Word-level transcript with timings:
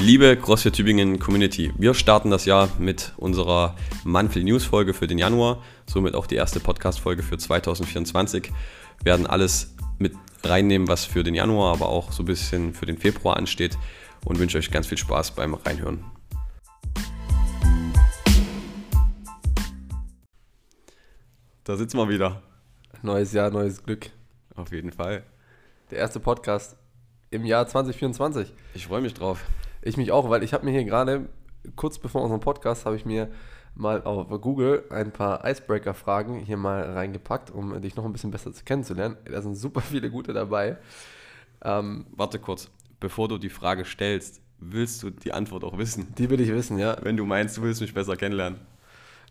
Liebe 0.00 0.36
CrossFit 0.36 0.76
Tübingen 0.76 1.18
Community, 1.18 1.72
wir 1.76 1.92
starten 1.92 2.30
das 2.30 2.44
Jahr 2.44 2.68
mit 2.78 3.14
unserer 3.16 3.74
Monthly 4.04 4.44
News 4.44 4.64
Folge 4.64 4.94
für 4.94 5.08
den 5.08 5.18
Januar, 5.18 5.60
somit 5.86 6.14
auch 6.14 6.28
die 6.28 6.36
erste 6.36 6.60
Podcast 6.60 7.00
Folge 7.00 7.24
für 7.24 7.36
2024. 7.36 8.52
Wir 8.98 9.04
werden 9.04 9.26
alles 9.26 9.74
mit 9.98 10.14
reinnehmen, 10.44 10.86
was 10.86 11.04
für 11.04 11.24
den 11.24 11.34
Januar, 11.34 11.72
aber 11.72 11.88
auch 11.88 12.12
so 12.12 12.22
ein 12.22 12.26
bisschen 12.26 12.74
für 12.74 12.86
den 12.86 12.96
Februar 12.96 13.36
ansteht 13.36 13.76
und 14.24 14.38
wünsche 14.38 14.56
euch 14.56 14.70
ganz 14.70 14.86
viel 14.86 14.98
Spaß 14.98 15.32
beim 15.32 15.54
Reinhören. 15.54 16.04
Da 21.64 21.76
sitzen 21.76 21.96
wir 21.96 22.08
wieder. 22.08 22.40
Neues 23.02 23.32
Jahr, 23.32 23.50
neues 23.50 23.82
Glück. 23.82 24.10
Auf 24.54 24.70
jeden 24.70 24.92
Fall. 24.92 25.24
Der 25.90 25.98
erste 25.98 26.20
Podcast 26.20 26.76
im 27.30 27.44
Jahr 27.44 27.66
2024. 27.66 28.54
Ich 28.74 28.86
freue 28.86 29.00
mich 29.00 29.14
drauf. 29.14 29.44
Ich 29.82 29.96
mich 29.96 30.12
auch, 30.12 30.28
weil 30.30 30.42
ich 30.42 30.52
habe 30.52 30.64
mir 30.64 30.72
hier 30.72 30.84
gerade, 30.84 31.28
kurz 31.76 31.98
bevor 31.98 32.22
unserem 32.22 32.40
Podcast, 32.40 32.86
habe 32.86 32.96
ich 32.96 33.04
mir 33.04 33.28
mal 33.74 34.02
auf 34.02 34.28
Google 34.40 34.84
ein 34.90 35.12
paar 35.12 35.44
Icebreaker-Fragen 35.44 36.40
hier 36.40 36.56
mal 36.56 36.82
reingepackt, 36.82 37.50
um 37.50 37.80
dich 37.80 37.94
noch 37.96 38.04
ein 38.04 38.12
bisschen 38.12 38.30
besser 38.30 38.50
kennenzulernen. 38.64 39.16
Da 39.24 39.40
sind 39.40 39.54
super 39.54 39.80
viele 39.80 40.10
gute 40.10 40.32
dabei. 40.32 40.78
Ähm, 41.62 42.06
Warte 42.16 42.38
kurz, 42.38 42.70
bevor 43.00 43.28
du 43.28 43.38
die 43.38 43.50
Frage 43.50 43.84
stellst, 43.84 44.40
willst 44.58 45.02
du 45.02 45.10
die 45.10 45.32
Antwort 45.32 45.64
auch 45.64 45.78
wissen? 45.78 46.12
Die 46.18 46.28
will 46.28 46.40
ich 46.40 46.52
wissen, 46.52 46.78
ja. 46.78 46.96
Wenn 47.02 47.16
du 47.16 47.24
meinst, 47.24 47.56
du 47.56 47.62
willst 47.62 47.80
mich 47.80 47.94
besser 47.94 48.16
kennenlernen. 48.16 48.58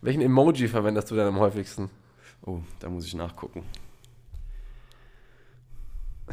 Welchen 0.00 0.22
Emoji 0.22 0.68
verwendest 0.68 1.10
du 1.10 1.16
denn 1.16 1.26
am 1.26 1.38
häufigsten? 1.38 1.90
Oh, 2.46 2.60
da 2.78 2.88
muss 2.88 3.04
ich 3.04 3.14
nachgucken. 3.14 3.64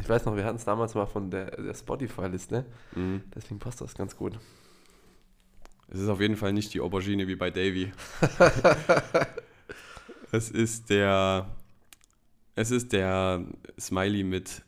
Ich 0.00 0.08
weiß 0.08 0.24
noch, 0.24 0.36
wir 0.36 0.44
hatten 0.44 0.56
es 0.56 0.64
damals 0.64 0.94
mal 0.94 1.06
von 1.06 1.30
der, 1.30 1.50
der 1.50 1.74
Spotify-Liste. 1.74 2.64
Mhm. 2.94 3.22
Deswegen 3.34 3.58
passt 3.58 3.80
das 3.80 3.94
ganz 3.94 4.16
gut. 4.16 4.38
Es 5.88 6.00
ist 6.00 6.08
auf 6.08 6.20
jeden 6.20 6.36
Fall 6.36 6.52
nicht 6.52 6.74
die 6.74 6.80
Aubergine 6.80 7.28
wie 7.28 7.36
bei 7.36 7.50
Davy. 7.50 7.92
es 10.32 10.50
ist 10.50 10.90
der. 10.90 11.48
Es 12.58 12.70
ist 12.70 12.92
der 12.92 13.44
Smiley 13.78 14.24
mit 14.24 14.62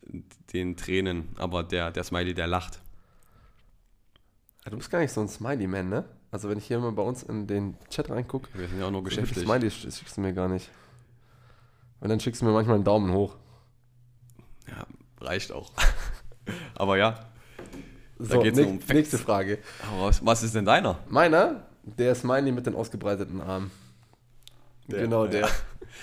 den 0.52 0.76
Tränen, 0.76 1.30
aber 1.36 1.64
der, 1.64 1.90
der 1.90 2.04
Smiley, 2.04 2.34
der 2.34 2.46
lacht. 2.46 2.80
Ja, 4.64 4.70
du 4.70 4.76
bist 4.76 4.90
gar 4.90 5.00
nicht 5.00 5.12
so 5.12 5.22
ein 5.22 5.28
Smiley-Man, 5.28 5.88
ne? 5.88 6.04
Also 6.30 6.50
wenn 6.50 6.58
ich 6.58 6.66
hier 6.66 6.78
mal 6.78 6.92
bei 6.92 7.02
uns 7.02 7.22
in 7.22 7.46
den 7.46 7.76
Chat 7.88 8.10
reingucke. 8.10 8.48
Wir 8.52 8.68
sind 8.68 8.78
ja 8.78 8.86
auch 8.86 8.90
nur 8.90 9.02
geschäftlich. 9.02 9.44
Smiley 9.44 9.70
schickst 9.70 10.18
du 10.18 10.20
mir 10.20 10.34
gar 10.34 10.48
nicht. 10.48 10.70
Und 12.00 12.10
dann 12.10 12.20
schickst 12.20 12.42
du 12.42 12.46
mir 12.46 12.52
manchmal 12.52 12.76
einen 12.76 12.84
Daumen 12.84 13.12
hoch. 13.12 13.36
Ja, 14.68 14.86
reicht 15.20 15.52
auch. 15.52 15.72
Aber 16.74 16.96
ja. 16.96 17.18
So, 18.18 18.36
da 18.36 18.42
geht's 18.42 18.58
um 18.58 18.80
nächste 18.92 19.18
Frage. 19.18 19.58
Was, 20.00 20.24
was, 20.24 20.42
ist 20.42 20.54
denn 20.54 20.64
deiner? 20.64 20.98
Meiner? 21.08 21.66
Der 21.84 22.12
ist 22.12 22.20
Smiley 22.20 22.52
mit 22.52 22.66
den 22.66 22.74
ausgebreiteten 22.74 23.40
Armen. 23.40 23.70
Der, 24.88 25.02
genau 25.02 25.26
der. 25.26 25.42
Ja. 25.42 25.48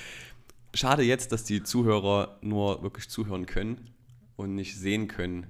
Schade 0.73 1.03
jetzt, 1.03 1.31
dass 1.31 1.43
die 1.43 1.63
Zuhörer 1.63 2.37
nur 2.41 2.83
wirklich 2.83 3.09
zuhören 3.09 3.45
können 3.45 3.93
und 4.35 4.55
nicht 4.55 4.77
sehen 4.77 5.07
können. 5.07 5.47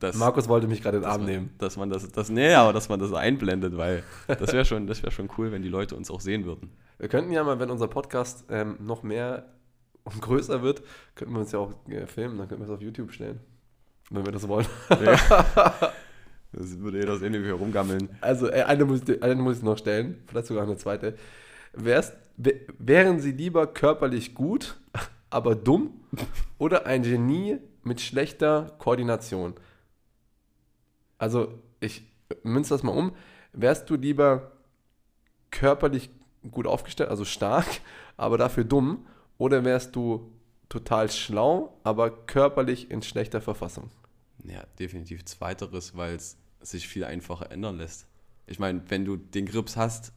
Dass, 0.00 0.14
Markus 0.16 0.48
wollte 0.48 0.68
mich 0.68 0.80
gerade 0.80 0.98
in 0.98 1.02
den 1.02 1.10
Arm 1.10 1.22
man, 1.22 1.30
nehmen. 1.30 1.50
Dass 1.58 1.76
man 1.76 1.90
das, 1.90 2.08
das, 2.12 2.30
nee, 2.30 2.54
aber 2.54 2.72
dass 2.72 2.88
man 2.88 3.00
das 3.00 3.12
einblendet, 3.12 3.76
weil 3.76 4.04
das 4.28 4.52
wäre 4.52 4.64
schon, 4.64 4.88
wär 4.88 5.10
schon 5.10 5.28
cool, 5.36 5.50
wenn 5.50 5.62
die 5.62 5.68
Leute 5.68 5.96
uns 5.96 6.10
auch 6.10 6.20
sehen 6.20 6.44
würden. 6.44 6.70
Wir 6.98 7.08
könnten 7.08 7.32
ja 7.32 7.42
mal, 7.42 7.58
wenn 7.58 7.70
unser 7.70 7.88
Podcast 7.88 8.44
ähm, 8.48 8.76
noch 8.80 9.02
mehr 9.02 9.44
und 10.12 10.22
größer 10.22 10.62
wird, 10.62 10.82
könnten 11.14 11.34
wir 11.34 11.40
uns 11.40 11.52
ja 11.52 11.58
auch 11.58 11.72
äh, 11.88 12.06
filmen, 12.06 12.38
dann 12.38 12.48
könnten 12.48 12.64
wir 12.64 12.68
es 12.68 12.74
auf 12.74 12.82
YouTube 12.82 13.12
stellen. 13.12 13.40
Wenn 14.10 14.24
wir 14.24 14.32
das 14.32 14.48
wollen. 14.48 14.66
Ja. 14.90 15.74
Das 16.52 16.78
würde 16.78 16.98
jeder 16.98 17.18
sehen, 17.18 17.34
wie 17.34 17.44
wir 17.44 17.54
rumgammeln. 17.54 18.08
Also 18.20 18.48
äh, 18.48 18.62
eine, 18.62 18.84
muss, 18.86 19.02
eine 19.20 19.34
muss 19.36 19.58
ich 19.58 19.62
noch 19.62 19.76
stellen, 19.76 20.22
vielleicht 20.26 20.46
sogar 20.46 20.62
eine 20.62 20.76
zweite. 20.76 21.14
Wärst, 21.74 22.16
wären 22.78 23.20
Sie 23.20 23.32
lieber 23.32 23.66
körperlich 23.66 24.34
gut, 24.34 24.76
aber 25.30 25.54
dumm 25.54 26.00
oder 26.58 26.86
ein 26.86 27.02
Genie 27.02 27.58
mit 27.82 28.00
schlechter 28.00 28.74
Koordination? 28.78 29.54
Also 31.18 31.52
ich 31.80 32.02
münze 32.42 32.74
das 32.74 32.82
mal 32.82 32.92
um. 32.92 33.12
Wärst 33.52 33.90
du 33.90 33.96
lieber 33.96 34.52
körperlich 35.50 36.10
gut 36.50 36.66
aufgestellt, 36.66 37.10
also 37.10 37.24
stark, 37.24 37.66
aber 38.16 38.38
dafür 38.38 38.64
dumm? 38.64 39.06
Oder 39.38 39.64
wärst 39.64 39.94
du 39.96 40.32
total 40.68 41.10
schlau, 41.10 41.78
aber 41.84 42.10
körperlich 42.10 42.90
in 42.90 43.02
schlechter 43.02 43.40
Verfassung? 43.40 43.90
Ja, 44.44 44.64
definitiv 44.78 45.24
zweiteres, 45.24 45.96
weil 45.96 46.16
es 46.16 46.36
sich 46.60 46.88
viel 46.88 47.04
einfacher 47.04 47.50
ändern 47.50 47.78
lässt. 47.78 48.06
Ich 48.46 48.58
meine, 48.58 48.82
wenn 48.88 49.04
du 49.04 49.16
den 49.16 49.46
Grips 49.46 49.76
hast 49.76 50.12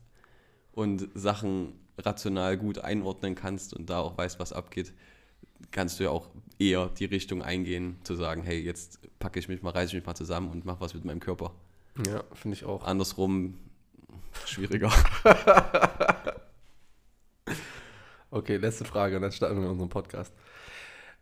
und 0.73 1.07
Sachen 1.13 1.73
rational 1.97 2.57
gut 2.57 2.79
einordnen 2.79 3.35
kannst 3.35 3.73
und 3.73 3.89
da 3.89 3.99
auch 3.99 4.17
weißt, 4.17 4.39
was 4.39 4.53
abgeht, 4.53 4.93
kannst 5.69 5.99
du 5.99 6.05
ja 6.05 6.09
auch 6.09 6.29
eher 6.57 6.89
die 6.89 7.05
Richtung 7.05 7.43
eingehen, 7.43 7.97
zu 8.03 8.15
sagen, 8.15 8.43
hey, 8.43 8.59
jetzt 8.59 8.99
packe 9.19 9.39
ich 9.39 9.47
mich 9.47 9.61
mal, 9.61 9.71
reiße 9.71 9.89
ich 9.89 9.93
mich 9.95 10.05
mal 10.05 10.15
zusammen 10.15 10.49
und 10.49 10.65
mache 10.65 10.81
was 10.81 10.93
mit 10.93 11.05
meinem 11.05 11.19
Körper. 11.19 11.53
Ja, 12.07 12.23
finde 12.33 12.55
ich 12.55 12.65
auch. 12.65 12.83
Andersrum 12.83 13.57
schwieriger. 14.45 14.91
okay, 18.31 18.57
letzte 18.57 18.85
Frage 18.85 19.17
und 19.17 19.21
dann 19.21 19.31
starten 19.31 19.61
wir 19.61 19.69
unseren 19.69 19.89
Podcast. 19.89 20.33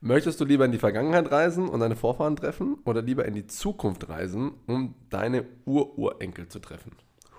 Möchtest 0.02 0.40
du 0.40 0.46
lieber 0.46 0.64
in 0.64 0.72
die 0.72 0.78
Vergangenheit 0.78 1.30
reisen 1.30 1.68
und 1.68 1.82
deine 1.82 1.98
Vorfahren 1.98 2.38
treffen 2.38 2.78
oder 2.86 3.02
lieber 3.02 3.26
in 3.26 3.34
die 3.34 3.48
Zukunft 3.48 4.08
reisen, 4.08 4.54
um 4.66 4.96
deine 5.10 5.46
Ururenkel 5.66 6.48
zu 6.48 6.60
treffen? 6.60 6.94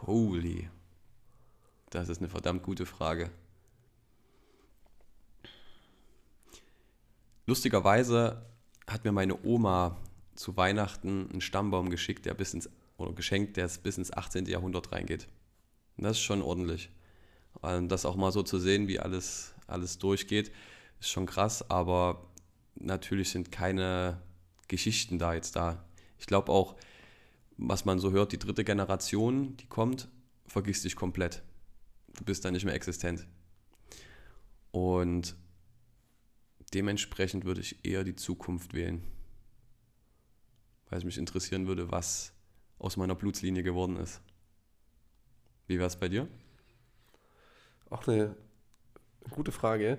Holy. 0.06 0.69
Das 1.88 2.08
ist 2.10 2.19
eine 2.19 2.28
verdammt 2.28 2.62
gute 2.62 2.84
Frage. 2.84 3.31
Lustigerweise 7.47 8.44
hat 8.87 9.04
mir 9.04 9.12
meine 9.12 9.42
Oma 9.44 9.97
zu 10.34 10.56
Weihnachten 10.56 11.28
einen 11.31 11.41
Stammbaum 11.41 11.91
geschickt, 11.91 12.26
der 12.26 12.34
bis 12.34 12.54
ins, 12.54 12.69
oder 12.97 13.12
geschenkt, 13.12 13.56
der 13.56 13.69
bis 13.82 13.98
ins 13.98 14.12
18. 14.12 14.47
Jahrhundert 14.47 14.92
reingeht. 14.92 15.28
Und 15.97 16.04
das 16.04 16.19
ist 16.19 16.22
schon 16.22 16.42
ordentlich. 16.42 16.91
Und 17.60 17.88
das 17.88 18.06
auch 18.06 18.16
mal 18.16 18.32
so 18.32 18.42
zu 18.42 18.58
sehen, 18.58 18.88
wie 18.88 19.00
alles, 19.00 19.54
alles 19.70 19.98
durchgeht, 19.98 20.53
ist 21.00 21.10
schon 21.10 21.26
krass, 21.26 21.69
aber 21.70 22.31
natürlich 22.75 23.31
sind 23.31 23.53
keine 23.53 24.20
Geschichten 24.69 25.19
da 25.19 25.34
jetzt 25.34 25.56
da. 25.56 25.84
Ich 26.19 26.26
glaube 26.26 26.53
auch, 26.53 26.76
was 27.56 27.84
man 27.84 27.98
so 27.98 28.10
hört, 28.10 28.32
die 28.32 28.38
dritte 28.38 28.64
Generation, 28.64 29.56
die 29.56 29.66
kommt, 29.66 30.08
vergisst 30.47 30.84
dich 30.84 30.97
komplett. 30.97 31.42
Du 32.16 32.25
bist 32.25 32.44
da 32.44 32.50
nicht 32.50 32.64
mehr 32.64 32.75
existent. 32.75 33.26
Und 34.70 35.36
dementsprechend 36.72 37.44
würde 37.44 37.60
ich 37.60 37.84
eher 37.84 38.04
die 38.04 38.16
Zukunft 38.16 38.75
wählen. 38.75 39.04
Weil 40.88 40.98
es 40.98 41.04
mich 41.04 41.19
interessieren 41.19 41.66
würde, 41.66 41.91
was 41.91 42.32
aus 42.78 42.97
meiner 42.97 43.14
Blutslinie 43.14 43.62
geworden 43.62 43.97
ist. 43.97 44.20
Wie 45.66 45.78
wäre 45.78 45.87
es 45.87 45.97
bei 45.97 46.08
dir? 46.08 46.28
Auch 47.91 48.06
eine 48.08 48.37
gute 49.28 49.53
Frage. 49.53 49.98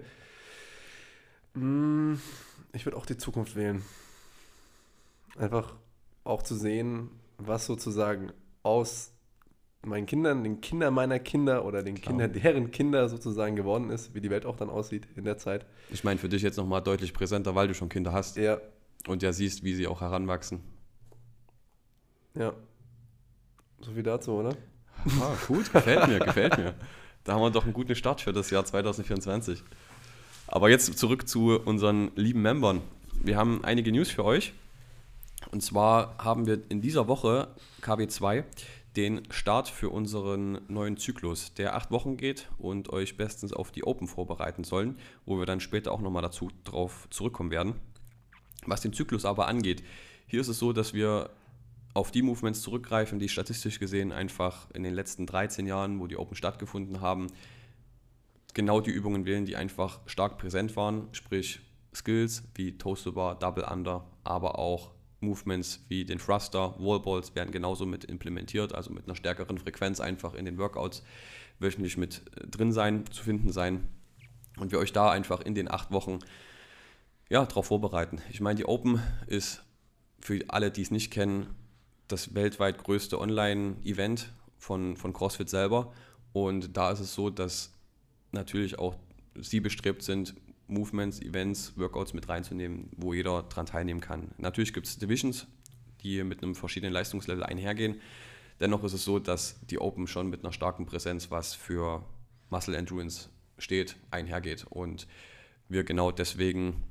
Hm, 1.53 2.19
ich 2.73 2.85
würde 2.85 2.97
auch 2.97 3.05
die 3.05 3.17
Zukunft 3.17 3.55
wählen. 3.55 3.83
Einfach 5.37 5.75
auch 6.23 6.43
zu 6.43 6.55
sehen, 6.55 7.09
was 7.37 7.65
sozusagen 7.65 8.31
aus 8.63 9.11
meinen 9.83 10.05
Kindern, 10.05 10.43
den 10.43 10.61
Kindern 10.61 10.93
meiner 10.93 11.19
Kinder 11.19 11.65
oder 11.65 11.83
den 11.83 11.95
Klar. 11.95 12.17
Kindern 12.17 12.33
deren 12.33 12.71
Kinder 12.71 13.09
sozusagen 13.09 13.55
geworden 13.55 13.89
ist, 13.89 14.13
wie 14.13 14.21
die 14.21 14.29
Welt 14.29 14.45
auch 14.45 14.55
dann 14.55 14.69
aussieht 14.69 15.07
in 15.15 15.23
der 15.23 15.38
Zeit. 15.38 15.65
Ich 15.89 16.03
meine, 16.03 16.19
für 16.19 16.29
dich 16.29 16.41
jetzt 16.41 16.57
nochmal 16.57 16.81
deutlich 16.81 17.13
präsenter, 17.13 17.56
weil 17.56 17.67
du 17.67 17.74
schon 17.74 17.89
Kinder 17.89 18.13
hast. 18.13 18.38
Ja. 18.38 18.59
Und 19.07 19.24
ja 19.24 19.33
siehst, 19.33 19.63
wie 19.63 19.74
sie 19.74 19.88
auch 19.88 20.01
heranwachsen. 20.01 20.62
Ja. 22.35 22.53
So 23.81 23.91
viel 23.91 24.03
dazu, 24.03 24.33
oder? 24.33 24.56
Ah, 25.19 25.33
gut, 25.47 25.71
gefällt 25.74 26.07
mir, 26.07 26.19
gefällt 26.19 26.57
mir. 26.57 26.75
Da 27.23 27.33
haben 27.33 27.41
wir 27.41 27.51
doch 27.51 27.65
einen 27.65 27.73
guten 27.73 27.95
Start 27.95 28.21
für 28.21 28.33
das 28.33 28.50
Jahr 28.50 28.65
2024. 28.65 29.63
Aber 30.47 30.69
jetzt 30.69 30.97
zurück 30.97 31.27
zu 31.27 31.59
unseren 31.59 32.12
lieben 32.15 32.41
Membern. 32.41 32.81
Wir 33.23 33.38
haben 33.38 33.63
einige 33.63 33.91
News 33.91 34.09
für 34.09 34.25
euch. 34.25 34.53
Und 35.51 35.62
zwar 35.62 36.18
haben 36.18 36.47
wir 36.47 36.62
in 36.69 36.81
dieser 36.81 37.07
Woche 37.07 37.47
KW2 37.81 38.44
den 38.95 39.21
Start 39.31 39.69
für 39.69 39.89
unseren 39.89 40.62
neuen 40.68 40.97
Zyklus, 40.97 41.53
der 41.53 41.75
acht 41.75 41.91
Wochen 41.91 42.18
geht 42.18 42.50
und 42.57 42.89
euch 42.89 43.18
bestens 43.18 43.53
auf 43.53 43.71
die 43.71 43.85
Open 43.85 44.07
vorbereiten 44.07 44.63
sollen, 44.63 44.97
wo 45.25 45.38
wir 45.38 45.45
dann 45.45 45.59
später 45.62 45.91
auch 45.91 46.01
nochmal 46.01 46.24
dazu 46.24 46.50
drauf 46.63 47.07
zurückkommen 47.09 47.51
werden. 47.51 47.75
Was 48.65 48.81
den 48.81 48.94
Zyklus 48.94 49.25
aber 49.25 49.47
angeht, 49.47 49.83
hier 50.27 50.41
ist 50.41 50.50
es 50.50 50.59
so, 50.59 50.74
dass 50.74 50.94
wir 50.94 51.29
auf 51.93 52.11
die 52.11 52.21
Movements 52.21 52.61
zurückgreifen, 52.61 53.19
die 53.19 53.29
statistisch 53.29 53.79
gesehen 53.79 54.11
einfach 54.11 54.69
in 54.71 54.83
den 54.83 54.93
letzten 54.93 55.25
13 55.25 55.65
Jahren, 55.65 55.99
wo 55.99 56.07
die 56.07 56.17
Open 56.17 56.35
stattgefunden 56.35 57.01
haben, 57.01 57.27
genau 58.53 58.81
die 58.81 58.91
Übungen 58.91 59.25
wählen, 59.25 59.45
die 59.45 59.55
einfach 59.55 59.99
stark 60.05 60.38
präsent 60.38 60.75
waren, 60.75 61.07
sprich 61.11 61.61
Skills 61.93 62.43
wie 62.55 62.77
Toast 62.77 63.03
to 63.03 63.11
Bar, 63.11 63.38
Double 63.38 63.65
Under, 63.65 64.05
aber 64.23 64.57
auch 64.57 64.91
Movements 65.19 65.85
wie 65.88 66.03
den 66.03 66.17
Thruster, 66.17 66.75
Wallballs 66.79 67.35
werden 67.35 67.51
genauso 67.51 67.85
mit 67.85 68.05
implementiert, 68.05 68.73
also 68.73 68.91
mit 68.91 69.05
einer 69.05 69.15
stärkeren 69.15 69.57
Frequenz 69.57 69.99
einfach 69.99 70.33
in 70.33 70.45
den 70.45 70.57
Workouts 70.57 71.03
wöchentlich 71.59 71.97
mit 71.97 72.23
äh, 72.35 72.47
drin 72.47 72.71
sein, 72.71 73.05
zu 73.11 73.23
finden 73.23 73.51
sein 73.51 73.88
und 74.57 74.71
wir 74.71 74.79
euch 74.79 74.93
da 74.93 75.11
einfach 75.11 75.41
in 75.41 75.53
den 75.53 75.69
acht 75.69 75.91
Wochen 75.91 76.19
ja, 77.29 77.45
darauf 77.45 77.67
vorbereiten. 77.67 78.19
Ich 78.31 78.41
meine, 78.41 78.55
die 78.57 78.65
Open 78.65 79.01
ist 79.27 79.63
für 80.19 80.43
alle, 80.49 80.71
die 80.71 80.81
es 80.81 80.91
nicht 80.91 81.11
kennen, 81.11 81.47
das 82.12 82.34
weltweit 82.36 82.84
größte 82.84 83.19
Online-Event 83.19 84.31
von, 84.58 84.96
von 84.96 85.13
CrossFit 85.13 85.50
selber. 85.50 85.94
Und 86.34 86.78
da 86.78 86.92
ist 86.92 87.00
es 87.00 87.13
so, 87.13 87.30
dass 87.30 87.74
natürlich 88.31 88.80
auch 88.80 88.96
sie 89.36 89.60
bestrebt 89.60 90.04
sind, 90.04 90.36
Movements, 90.68 91.22
Events, 91.22 91.74
Workouts 91.78 92.13
mit 92.13 92.30
reinzunehmen, 92.30 92.90
wo 92.96 93.13
jeder 93.13 93.44
daran 93.44 93.66
teilnehmen 93.66 94.00
kann. 94.00 94.31
Natürlich 94.38 94.74
gibt 94.74 94.88
es 94.88 94.98
Divisions, 94.98 95.48
die 96.02 96.24
mit 96.24 96.42
einem 96.42 96.56
verschiedenen 96.56 96.94
Leistungslevel 96.94 97.44
einhergehen. 97.44 98.00
Dennoch 98.60 98.84
ist 98.84 98.94
es 98.94 99.04
so, 99.04 99.19
dass 99.19 99.60
die 99.66 99.80
Open 99.80 100.08
schon 100.08 100.30
mit 100.30 100.44
einer 100.44 100.54
starken 100.54 100.86
Präsenz, 100.86 101.30
was 101.30 101.54
für 101.54 102.06
Muscle 102.50 102.75
Endurance 102.75 103.30
steht, 103.58 103.98
einhergeht. 104.12 104.66
Und 104.69 105.08
wir 105.68 105.84
genau 105.84 106.12
deswegen 106.12 106.84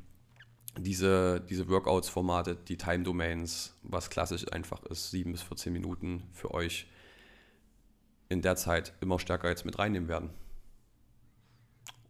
diese, 0.79 1.41
diese 1.41 1.69
Workouts-Formate, 1.69 2.57
die 2.57 2.77
Time-Domains, 2.77 3.77
was 3.83 4.11
klassisch 4.11 4.51
einfach 4.53 4.83
ist, 4.85 5.11
7 5.11 5.33
bis 5.33 5.43
14 5.43 5.73
Minuten 5.73 6.29
für 6.33 6.53
euch 6.53 6.87
in 8.29 8.43
der 8.43 8.57
Zeit 8.57 8.95
immer 9.01 9.19
stärker 9.19 9.49
jetzt 9.49 9.65
mit 9.65 9.79
reinnehmen 9.79 10.09
werden. 10.09 10.31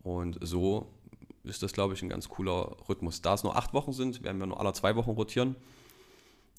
Und 0.02 0.38
so 0.40 0.92
ist 1.42 1.62
das, 1.62 1.72
glaube 1.72 1.94
ich, 1.94 2.02
ein 2.02 2.08
ganz 2.08 2.28
cooler 2.28 2.76
Rhythmus. 2.88 3.22
Da 3.22 3.34
es 3.34 3.42
nur 3.42 3.56
acht 3.56 3.72
Wochen 3.72 3.92
sind, 3.92 4.22
werden 4.22 4.38
wir 4.38 4.46
nur 4.46 4.60
alle 4.60 4.72
zwei 4.72 4.96
Wochen 4.96 5.10
rotieren, 5.10 5.56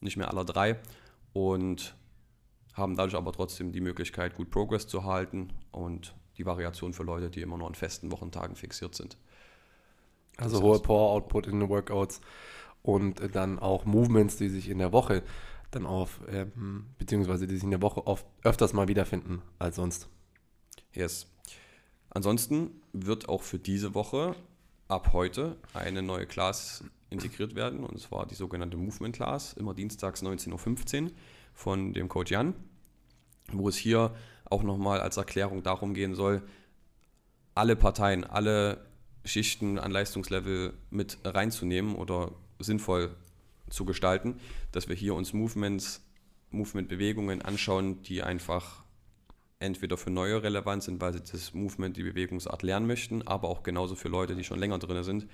nicht 0.01 0.17
mehr 0.17 0.29
alle 0.29 0.45
drei. 0.45 0.79
Und 1.33 1.95
haben 2.73 2.95
dadurch 2.95 3.15
aber 3.15 3.31
trotzdem 3.31 3.71
die 3.71 3.81
Möglichkeit, 3.81 4.35
gut 4.35 4.49
Progress 4.49 4.87
zu 4.87 5.03
halten 5.03 5.53
und 5.71 6.15
die 6.37 6.45
Variation 6.45 6.93
für 6.93 7.03
Leute, 7.03 7.29
die 7.29 7.41
immer 7.41 7.57
nur 7.57 7.67
an 7.67 7.75
festen 7.75 8.11
Wochentagen 8.11 8.55
fixiert 8.55 8.95
sind. 8.95 9.17
Also 10.41 10.61
hohe 10.61 10.79
Power-Output 10.79 11.47
in 11.47 11.59
den 11.59 11.69
Workouts 11.69 12.21
und 12.81 13.21
dann 13.35 13.59
auch 13.59 13.85
Movements, 13.85 14.37
die 14.37 14.49
sich 14.49 14.69
in 14.69 14.79
der 14.79 14.91
Woche 14.91 15.23
dann 15.71 15.85
auf, 15.85 16.19
ähm, 16.27 16.87
beziehungsweise 16.97 17.47
die 17.47 17.55
sich 17.55 17.63
in 17.63 17.71
der 17.71 17.81
Woche 17.81 18.05
oft, 18.05 18.25
öfters 18.43 18.73
mal 18.73 18.87
wiederfinden 18.87 19.41
als 19.59 19.77
sonst. 19.77 20.09
Yes. 20.93 21.27
Ansonsten 22.09 22.81
wird 22.91 23.29
auch 23.29 23.41
für 23.41 23.59
diese 23.59 23.95
Woche 23.95 24.35
ab 24.89 25.13
heute 25.13 25.55
eine 25.73 26.01
neue 26.01 26.25
Class 26.25 26.83
integriert 27.09 27.55
werden, 27.55 27.83
und 27.85 27.99
zwar 27.99 28.25
die 28.25 28.35
sogenannte 28.35 28.77
Movement 28.77 29.15
Class, 29.15 29.53
immer 29.53 29.73
dienstags 29.73 30.21
19.15 30.21 31.03
Uhr 31.03 31.11
von 31.53 31.93
dem 31.93 32.09
Coach 32.09 32.31
Jan, 32.31 32.53
wo 33.51 33.69
es 33.69 33.77
hier 33.77 34.13
auch 34.45 34.63
nochmal 34.63 34.99
als 34.99 35.17
Erklärung 35.17 35.63
darum 35.63 35.93
gehen 35.93 36.15
soll, 36.15 36.41
alle 37.55 37.75
Parteien, 37.75 38.23
alle 38.25 38.85
Schichten 39.23 39.77
an 39.77 39.91
Leistungslevel 39.91 40.73
mit 40.89 41.17
reinzunehmen 41.23 41.95
oder 41.95 42.31
sinnvoll 42.59 43.15
zu 43.69 43.85
gestalten, 43.85 44.39
dass 44.71 44.89
wir 44.89 44.95
hier 44.95 45.15
uns 45.15 45.33
Movements, 45.33 46.01
Movement-Bewegungen 46.49 47.41
anschauen, 47.41 48.01
die 48.03 48.21
einfach 48.23 48.83
entweder 49.59 49.95
für 49.97 50.09
neue 50.09 50.43
relevant 50.43 50.83
sind, 50.83 50.99
weil 50.99 51.13
sie 51.13 51.21
das 51.21 51.53
Movement, 51.53 51.95
die 51.95 52.03
Bewegungsart 52.03 52.63
lernen 52.63 52.87
möchten, 52.87 53.27
aber 53.27 53.47
auch 53.47 53.63
genauso 53.63 53.95
für 53.95 54.09
Leute, 54.09 54.35
die 54.35 54.43
schon 54.43 54.59
länger 54.59 54.79
drin 54.79 55.03
sind, 55.03 55.27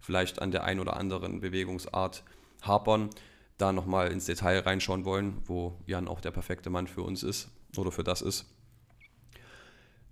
vielleicht 0.00 0.40
an 0.40 0.50
der 0.50 0.64
einen 0.64 0.80
oder 0.80 0.96
anderen 0.96 1.40
Bewegungsart 1.40 2.22
hapern, 2.62 3.10
da 3.58 3.72
nochmal 3.72 4.10
ins 4.10 4.26
Detail 4.26 4.60
reinschauen 4.60 5.04
wollen, 5.04 5.42
wo 5.46 5.78
Jan 5.86 6.08
auch 6.08 6.20
der 6.20 6.30
perfekte 6.30 6.70
Mann 6.70 6.86
für 6.86 7.02
uns 7.02 7.22
ist 7.22 7.50
oder 7.76 7.92
für 7.92 8.04
das 8.04 8.22
ist. 8.22 8.46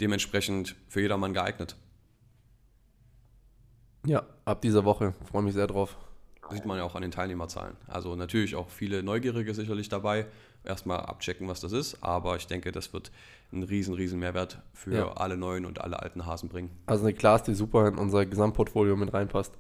Dementsprechend 0.01 0.77
für 0.89 1.01
jedermann 1.01 1.33
geeignet. 1.33 1.77
Ja, 4.07 4.23
ab 4.45 4.63
dieser 4.63 4.85
Woche. 4.85 5.15
Freue 5.31 5.43
mich 5.43 5.55
sehr 5.55 5.67
drauf. 5.67 5.97
Sieht 6.51 6.67
man 6.67 6.79
ja 6.79 6.85
auch 6.85 6.97
an 6.97 7.03
den 7.03 7.13
Teilnehmerzahlen. 7.13 7.77
Also 7.87 8.17
natürlich 8.17 8.57
auch 8.57 8.71
viele 8.71 9.03
Neugierige 9.03 9.55
sicherlich 9.55 9.89
dabei. 9.89 10.27
Erstmal 10.65 11.01
abchecken, 11.01 11.47
was 11.47 11.61
das 11.61 11.73
ist. 11.73 12.03
Aber 12.03 12.37
ich 12.37 12.47
denke, 12.47 12.73
das 12.73 12.93
wird 12.93 13.13
einen 13.53 13.63
riesen, 13.63 13.95
riesen 13.95 14.19
Mehrwert 14.19 14.61
für 14.73 14.93
ja. 14.93 15.13
alle 15.13 15.37
neuen 15.37 15.65
und 15.65 15.81
alle 15.81 16.01
alten 16.01 16.27
Hasen 16.27 16.49
bringen. 16.49 16.71
Also 16.87 17.05
eine 17.05 17.15
Class, 17.15 17.45
die 17.45 17.55
super 17.55 17.87
in 17.87 17.99
unser 17.99 18.27
Gesamtportfolio 18.27 18.97
mit 18.97 19.15
reinpasst. 19.15 19.55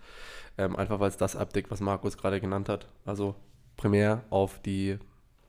Ähm, 0.58 0.74
einfach 0.74 0.98
weil 0.98 1.08
es 1.08 1.16
das 1.16 1.36
abdeckt, 1.36 1.70
was 1.70 1.80
Markus 1.80 2.18
gerade 2.18 2.40
genannt 2.40 2.68
hat. 2.68 2.88
Also 3.06 3.36
primär 3.76 4.24
auf 4.30 4.60
die 4.60 4.98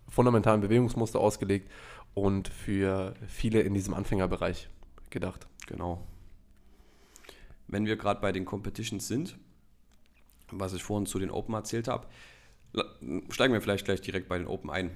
fundamentalen 0.10 0.62
Bewegungsmuster 0.62 1.20
ausgelegt 1.20 1.72
und 2.14 2.50
für 2.50 3.16
viele 3.28 3.62
in 3.62 3.74
diesem 3.74 3.94
Anfängerbereich 3.94 4.70
gedacht. 5.10 5.48
Genau 5.68 6.06
wenn 7.72 7.86
wir 7.86 7.98
gerade 7.98 8.22
bei 8.22 8.32
den 8.32 8.46
Competitions 8.46 9.08
sind, 9.08 9.38
was 10.52 10.74
ich 10.74 10.84
vorhin 10.84 11.06
zu 11.06 11.18
den 11.20 11.32
Open 11.32 11.56
erzählt 11.56 11.88
habe, 11.88 12.08
steigen 13.30 13.54
wir 13.54 13.62
vielleicht 13.62 13.86
gleich 13.86 14.02
direkt 14.02 14.30
bei 14.30 14.38
den 14.38 14.48
Open 14.48 14.70
ein. 14.70 14.92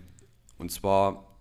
Und 0.57 0.71
zwar 0.71 1.35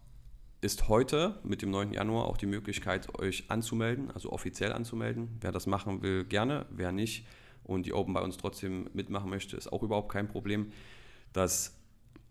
ist 0.61 0.89
heute 0.89 1.39
mit 1.45 1.63
dem 1.63 1.71
9. 1.71 1.93
Januar 1.93 2.25
auch 2.27 2.39
die 2.39 2.47
Möglichkeit, 2.47 3.19
euch 3.19 3.51
anzumelden, 3.51 4.11
also 4.11 4.33
offiziell 4.33 4.73
anzumelden. 4.73 5.37
Wer 5.41 5.53
das 5.53 5.67
machen 5.67 6.03
will, 6.03 6.25
gerne. 6.25 6.67
Wer 6.71 6.91
nicht 6.91 7.27
und 7.65 7.87
die 7.87 7.93
Open 7.93 8.15
bei 8.15 8.23
uns 8.23 8.37
trotzdem 8.37 8.89
mitmachen 8.95 9.29
möchte, 9.29 9.57
ist 9.57 9.73
auch 9.73 9.83
überhaupt 9.83 10.11
kein 10.11 10.29
Problem. 10.29 10.73
Das 11.33 11.77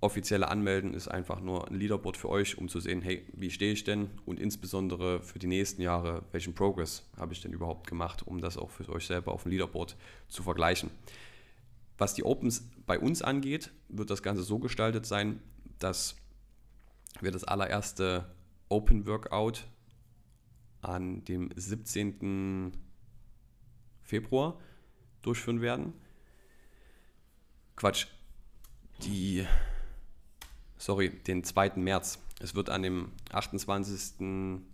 offizielle 0.04 0.50
Anmelden 0.50 0.94
ist 0.94 1.08
einfach 1.08 1.40
nur 1.40 1.68
ein 1.70 1.76
Leaderboard 1.76 2.18
für 2.18 2.30
euch, 2.30 2.58
um 2.58 2.68
zu 2.68 2.82
sehen, 2.82 3.02
hey, 3.02 3.26
wie 3.34 3.50
stehe 3.50 3.72
ich 3.72 3.86
denn 3.86 4.10
und 4.26 4.40
insbesondere 4.40 5.22
für 5.22 5.40
die 5.40 5.48
nächsten 5.48 5.82
Jahre, 5.82 6.24
welchen 6.34 6.54
Progress 6.54 7.10
habe 7.18 7.34
ich 7.34 7.42
denn 7.42 7.54
überhaupt 7.54 7.88
gemacht, 7.88 8.28
um 8.28 8.42
das 8.42 8.58
auch 8.58 8.70
für 8.70 8.88
euch 8.90 9.08
selber 9.08 9.32
auf 9.32 9.44
dem 9.44 9.52
Leaderboard 9.52 9.96
zu 10.28 10.44
vergleichen. 10.44 10.92
Was 11.98 12.14
die 12.14 12.24
Opens 12.24 12.70
bei 12.86 13.00
uns 13.00 13.22
angeht, 13.22 13.72
wird 13.88 14.10
das 14.10 14.22
Ganze 14.22 14.44
so 14.44 14.60
gestaltet 14.60 15.06
sein, 15.06 15.42
dass 15.80 16.18
wir 17.22 17.32
das 17.32 17.46
allererste 17.46 18.26
Open 18.68 19.08
Workout 19.08 19.68
an 20.82 21.24
dem 21.24 21.50
17. 21.56 22.74
Februar 24.02 24.60
durchführen 25.22 25.62
werden. 25.62 25.94
Quatsch, 27.78 28.08
die 29.04 29.46
sorry, 30.84 31.10
den 31.10 31.44
2. 31.44 31.74
März. 31.78 32.20
Es 32.42 32.56
wird 32.56 32.70
an 32.70 32.84
dem 32.84 33.12
28., 33.32 34.20
an 34.20 34.66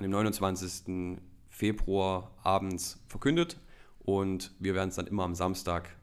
dem 0.00 0.10
29. 0.10 1.18
Februar 1.50 2.30
abends 2.42 2.98
verkündet 3.08 3.58
und 3.98 4.52
wir 4.58 4.74
werden 4.74 4.88
es 4.88 4.96
dann 4.96 5.06
immer 5.06 5.24
am 5.24 5.34
Samstag 5.34 5.94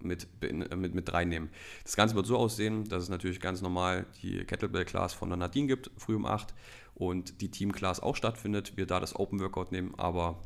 mit, 0.00 0.28
mit, 0.42 0.94
mit 0.94 1.12
reinnehmen. 1.12 1.48
Das 1.84 1.96
Ganze 1.96 2.14
wird 2.16 2.26
so 2.26 2.36
aussehen, 2.36 2.84
dass 2.84 3.02
es 3.02 3.08
natürlich 3.08 3.40
ganz 3.40 3.62
normal 3.62 4.04
die 4.22 4.44
Kettlebell-Class 4.44 5.14
von 5.14 5.30
der 5.30 5.38
Nadine 5.38 5.68
gibt, 5.68 5.90
früh 5.96 6.14
um 6.14 6.26
8 6.26 6.52
und 6.94 7.40
die 7.40 7.50
Team-Class 7.50 8.00
auch 8.00 8.14
stattfindet. 8.14 8.76
Wir 8.76 8.86
da 8.86 9.00
das 9.00 9.16
Open 9.16 9.40
Workout 9.40 9.72
nehmen, 9.72 9.94
aber 9.96 10.42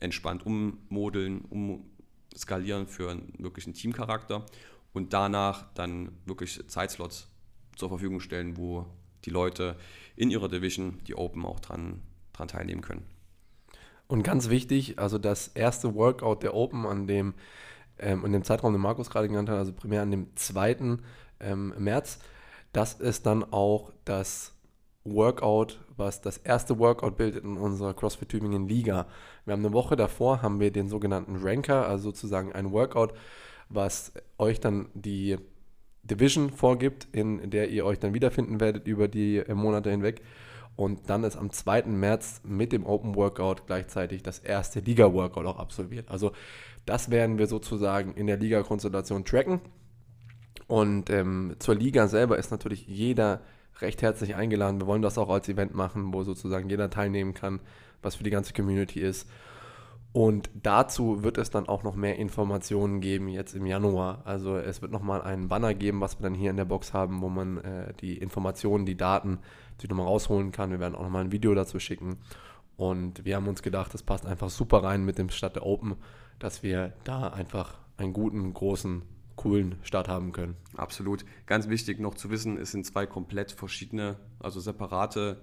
entspannt 0.00 0.44
ummodeln, 0.44 1.42
umskalieren 1.42 2.88
für 2.88 3.12
einen 3.12 3.32
wirklichen 3.38 3.72
Teamcharakter 3.72 4.44
und 4.92 5.12
danach 5.12 5.72
dann 5.74 6.10
wirklich 6.26 6.60
Zeitslots 6.68 7.28
zur 7.76 7.88
Verfügung 7.88 8.20
stellen, 8.20 8.56
wo 8.56 8.86
die 9.24 9.30
Leute 9.30 9.76
in 10.16 10.30
ihrer 10.30 10.48
Division, 10.48 10.98
die 11.06 11.14
Open, 11.14 11.44
auch 11.44 11.60
dran, 11.60 12.02
dran 12.32 12.48
teilnehmen 12.48 12.82
können. 12.82 13.06
Und 14.06 14.22
ganz 14.22 14.50
wichtig, 14.50 14.98
also 14.98 15.18
das 15.18 15.48
erste 15.48 15.94
Workout 15.94 16.42
der 16.42 16.54
Open 16.54 16.84
an 16.84 17.06
dem, 17.06 17.34
ähm, 17.98 18.24
in 18.24 18.32
dem 18.32 18.44
Zeitraum, 18.44 18.72
den 18.72 18.82
Markus 18.82 19.08
gerade 19.08 19.28
genannt 19.28 19.48
hat, 19.48 19.56
also 19.56 19.72
primär 19.72 20.02
an 20.02 20.10
dem 20.10 20.34
2. 20.34 20.98
Ähm, 21.40 21.74
März, 21.78 22.18
das 22.72 22.94
ist 22.94 23.26
dann 23.26 23.44
auch 23.52 23.92
das 24.04 24.52
Workout, 25.04 25.78
was 25.96 26.20
das 26.20 26.38
erste 26.38 26.78
Workout 26.78 27.16
bildet 27.16 27.44
in 27.44 27.56
unserer 27.56 27.94
CrossFit 27.94 28.28
Tübingen 28.28 28.68
Liga. 28.68 29.06
Wir 29.44 29.52
haben 29.52 29.64
eine 29.64 29.72
Woche 29.72 29.96
davor, 29.96 30.42
haben 30.42 30.60
wir 30.60 30.70
den 30.70 30.88
sogenannten 30.88 31.36
Ranker, 31.36 31.86
also 31.86 32.10
sozusagen 32.10 32.52
ein 32.52 32.72
Workout, 32.72 33.14
was 33.68 34.12
euch 34.38 34.60
dann 34.60 34.88
die 34.94 35.38
Division 36.10 36.50
vorgibt, 36.50 37.08
in 37.12 37.50
der 37.50 37.70
ihr 37.70 37.84
euch 37.84 37.98
dann 37.98 38.14
wiederfinden 38.14 38.60
werdet 38.60 38.86
über 38.86 39.08
die 39.08 39.38
äh, 39.38 39.54
Monate 39.54 39.90
hinweg. 39.90 40.22
Und 40.76 41.10
dann 41.10 41.24
ist 41.24 41.36
am 41.36 41.50
2. 41.50 41.82
März 41.84 42.40
mit 42.44 42.72
dem 42.72 42.86
Open 42.86 43.14
Workout 43.14 43.66
gleichzeitig 43.66 44.22
das 44.22 44.38
erste 44.38 44.80
Liga-Workout 44.80 45.44
auch 45.46 45.58
absolviert. 45.58 46.10
Also 46.10 46.32
das 46.86 47.10
werden 47.10 47.38
wir 47.38 47.46
sozusagen 47.46 48.14
in 48.14 48.26
der 48.26 48.38
Liga-Konstellation 48.38 49.24
tracken. 49.24 49.60
Und 50.66 51.10
ähm, 51.10 51.56
zur 51.58 51.74
Liga 51.74 52.08
selber 52.08 52.38
ist 52.38 52.50
natürlich 52.50 52.86
jeder 52.86 53.42
recht 53.80 54.02
herzlich 54.02 54.36
eingeladen. 54.36 54.80
Wir 54.80 54.86
wollen 54.86 55.02
das 55.02 55.18
auch 55.18 55.28
als 55.28 55.48
Event 55.48 55.74
machen, 55.74 56.12
wo 56.12 56.22
sozusagen 56.22 56.70
jeder 56.70 56.90
teilnehmen 56.90 57.34
kann, 57.34 57.60
was 58.02 58.16
für 58.16 58.24
die 58.24 58.30
ganze 58.30 58.52
Community 58.52 59.00
ist. 59.00 59.28
Und 60.12 60.50
dazu 60.54 61.22
wird 61.22 61.38
es 61.38 61.50
dann 61.50 61.68
auch 61.68 61.84
noch 61.84 61.94
mehr 61.94 62.16
Informationen 62.16 63.00
geben 63.00 63.28
jetzt 63.28 63.54
im 63.54 63.64
Januar. 63.64 64.22
Also 64.24 64.56
es 64.56 64.82
wird 64.82 64.90
nochmal 64.90 65.22
einen 65.22 65.46
Banner 65.46 65.72
geben, 65.72 66.00
was 66.00 66.18
wir 66.18 66.24
dann 66.24 66.34
hier 66.34 66.50
in 66.50 66.56
der 66.56 66.64
Box 66.64 66.92
haben, 66.92 67.20
wo 67.20 67.28
man 67.28 67.58
äh, 67.58 67.94
die 68.00 68.18
Informationen, 68.18 68.86
die 68.86 68.96
Daten 68.96 69.38
sich 69.80 69.88
nochmal 69.88 70.06
rausholen 70.06 70.50
kann. 70.50 70.72
Wir 70.72 70.80
werden 70.80 70.96
auch 70.96 71.02
nochmal 71.02 71.24
ein 71.24 71.32
Video 71.32 71.54
dazu 71.54 71.78
schicken. 71.78 72.18
Und 72.76 73.24
wir 73.24 73.36
haben 73.36 73.46
uns 73.46 73.62
gedacht, 73.62 73.94
das 73.94 74.02
passt 74.02 74.26
einfach 74.26 74.50
super 74.50 74.82
rein 74.82 75.04
mit 75.04 75.18
dem 75.18 75.28
Start 75.28 75.54
der 75.54 75.66
Open, 75.66 75.96
dass 76.38 76.62
wir 76.62 76.94
da 77.04 77.28
einfach 77.28 77.78
einen 77.96 78.12
guten, 78.12 78.52
großen, 78.52 79.02
coolen 79.36 79.76
Start 79.82 80.08
haben 80.08 80.32
können. 80.32 80.56
Absolut. 80.76 81.24
Ganz 81.46 81.68
wichtig 81.68 82.00
noch 82.00 82.14
zu 82.14 82.30
wissen, 82.30 82.56
es 82.56 82.72
sind 82.72 82.84
zwei 82.84 83.06
komplett 83.06 83.52
verschiedene, 83.52 84.16
also 84.40 84.58
separate 84.58 85.40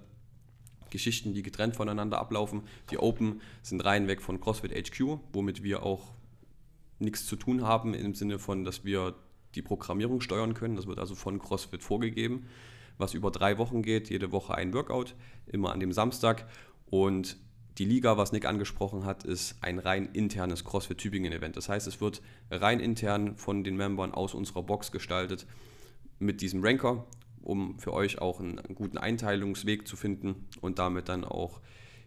Geschichten, 0.90 1.34
die 1.34 1.42
getrennt 1.42 1.76
voneinander 1.76 2.18
ablaufen. 2.18 2.62
Die 2.90 2.98
Open 2.98 3.40
sind 3.62 3.84
rein 3.84 4.08
weg 4.08 4.22
von 4.22 4.40
CrossFit 4.40 4.72
HQ, 4.72 5.18
womit 5.32 5.62
wir 5.62 5.82
auch 5.82 6.14
nichts 6.98 7.26
zu 7.26 7.36
tun 7.36 7.62
haben 7.62 7.94
im 7.94 8.14
Sinne 8.14 8.38
von, 8.38 8.64
dass 8.64 8.84
wir 8.84 9.14
die 9.54 9.62
Programmierung 9.62 10.20
steuern 10.20 10.54
können. 10.54 10.76
Das 10.76 10.86
wird 10.86 10.98
also 10.98 11.14
von 11.14 11.38
CrossFit 11.38 11.82
vorgegeben, 11.82 12.46
was 12.96 13.14
über 13.14 13.30
drei 13.30 13.58
Wochen 13.58 13.82
geht, 13.82 14.10
jede 14.10 14.32
Woche 14.32 14.54
ein 14.54 14.72
Workout, 14.72 15.14
immer 15.46 15.72
an 15.72 15.80
dem 15.80 15.92
Samstag. 15.92 16.48
Und 16.86 17.36
die 17.78 17.84
Liga, 17.84 18.16
was 18.16 18.32
Nick 18.32 18.44
angesprochen 18.44 19.04
hat, 19.04 19.24
ist 19.24 19.56
ein 19.60 19.78
rein 19.78 20.06
internes 20.12 20.64
CrossFit 20.64 20.98
Tübingen 20.98 21.32
Event. 21.32 21.56
Das 21.56 21.68
heißt, 21.68 21.86
es 21.86 22.00
wird 22.00 22.20
rein 22.50 22.80
intern 22.80 23.36
von 23.36 23.62
den 23.62 23.76
Membern 23.76 24.12
aus 24.12 24.34
unserer 24.34 24.64
Box 24.64 24.90
gestaltet 24.90 25.46
mit 26.18 26.40
diesem 26.40 26.64
Ranker 26.64 27.06
um 27.42 27.78
für 27.78 27.92
euch 27.92 28.18
auch 28.20 28.40
einen, 28.40 28.60
guten 28.74 28.98
Einteilungsweg 28.98 29.86
zu 29.86 29.96
finden 29.96 30.48
und 30.60 30.78
damit 30.78 31.08
dann 31.08 31.24
auch 31.24 31.60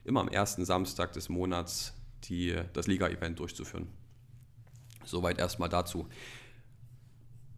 immer 0.04 0.22
am 0.22 0.28
ersten 0.28 0.66
Samstag 0.66 1.14
des 1.14 1.30
Monats 1.30 1.94
die, 2.26 2.56
das 2.74 2.88
Liga-Event 2.88 3.40
durchzuführen. 3.40 3.88
Soweit 5.06 5.40
erstmal 5.40 5.70
dazu. 5.70 6.08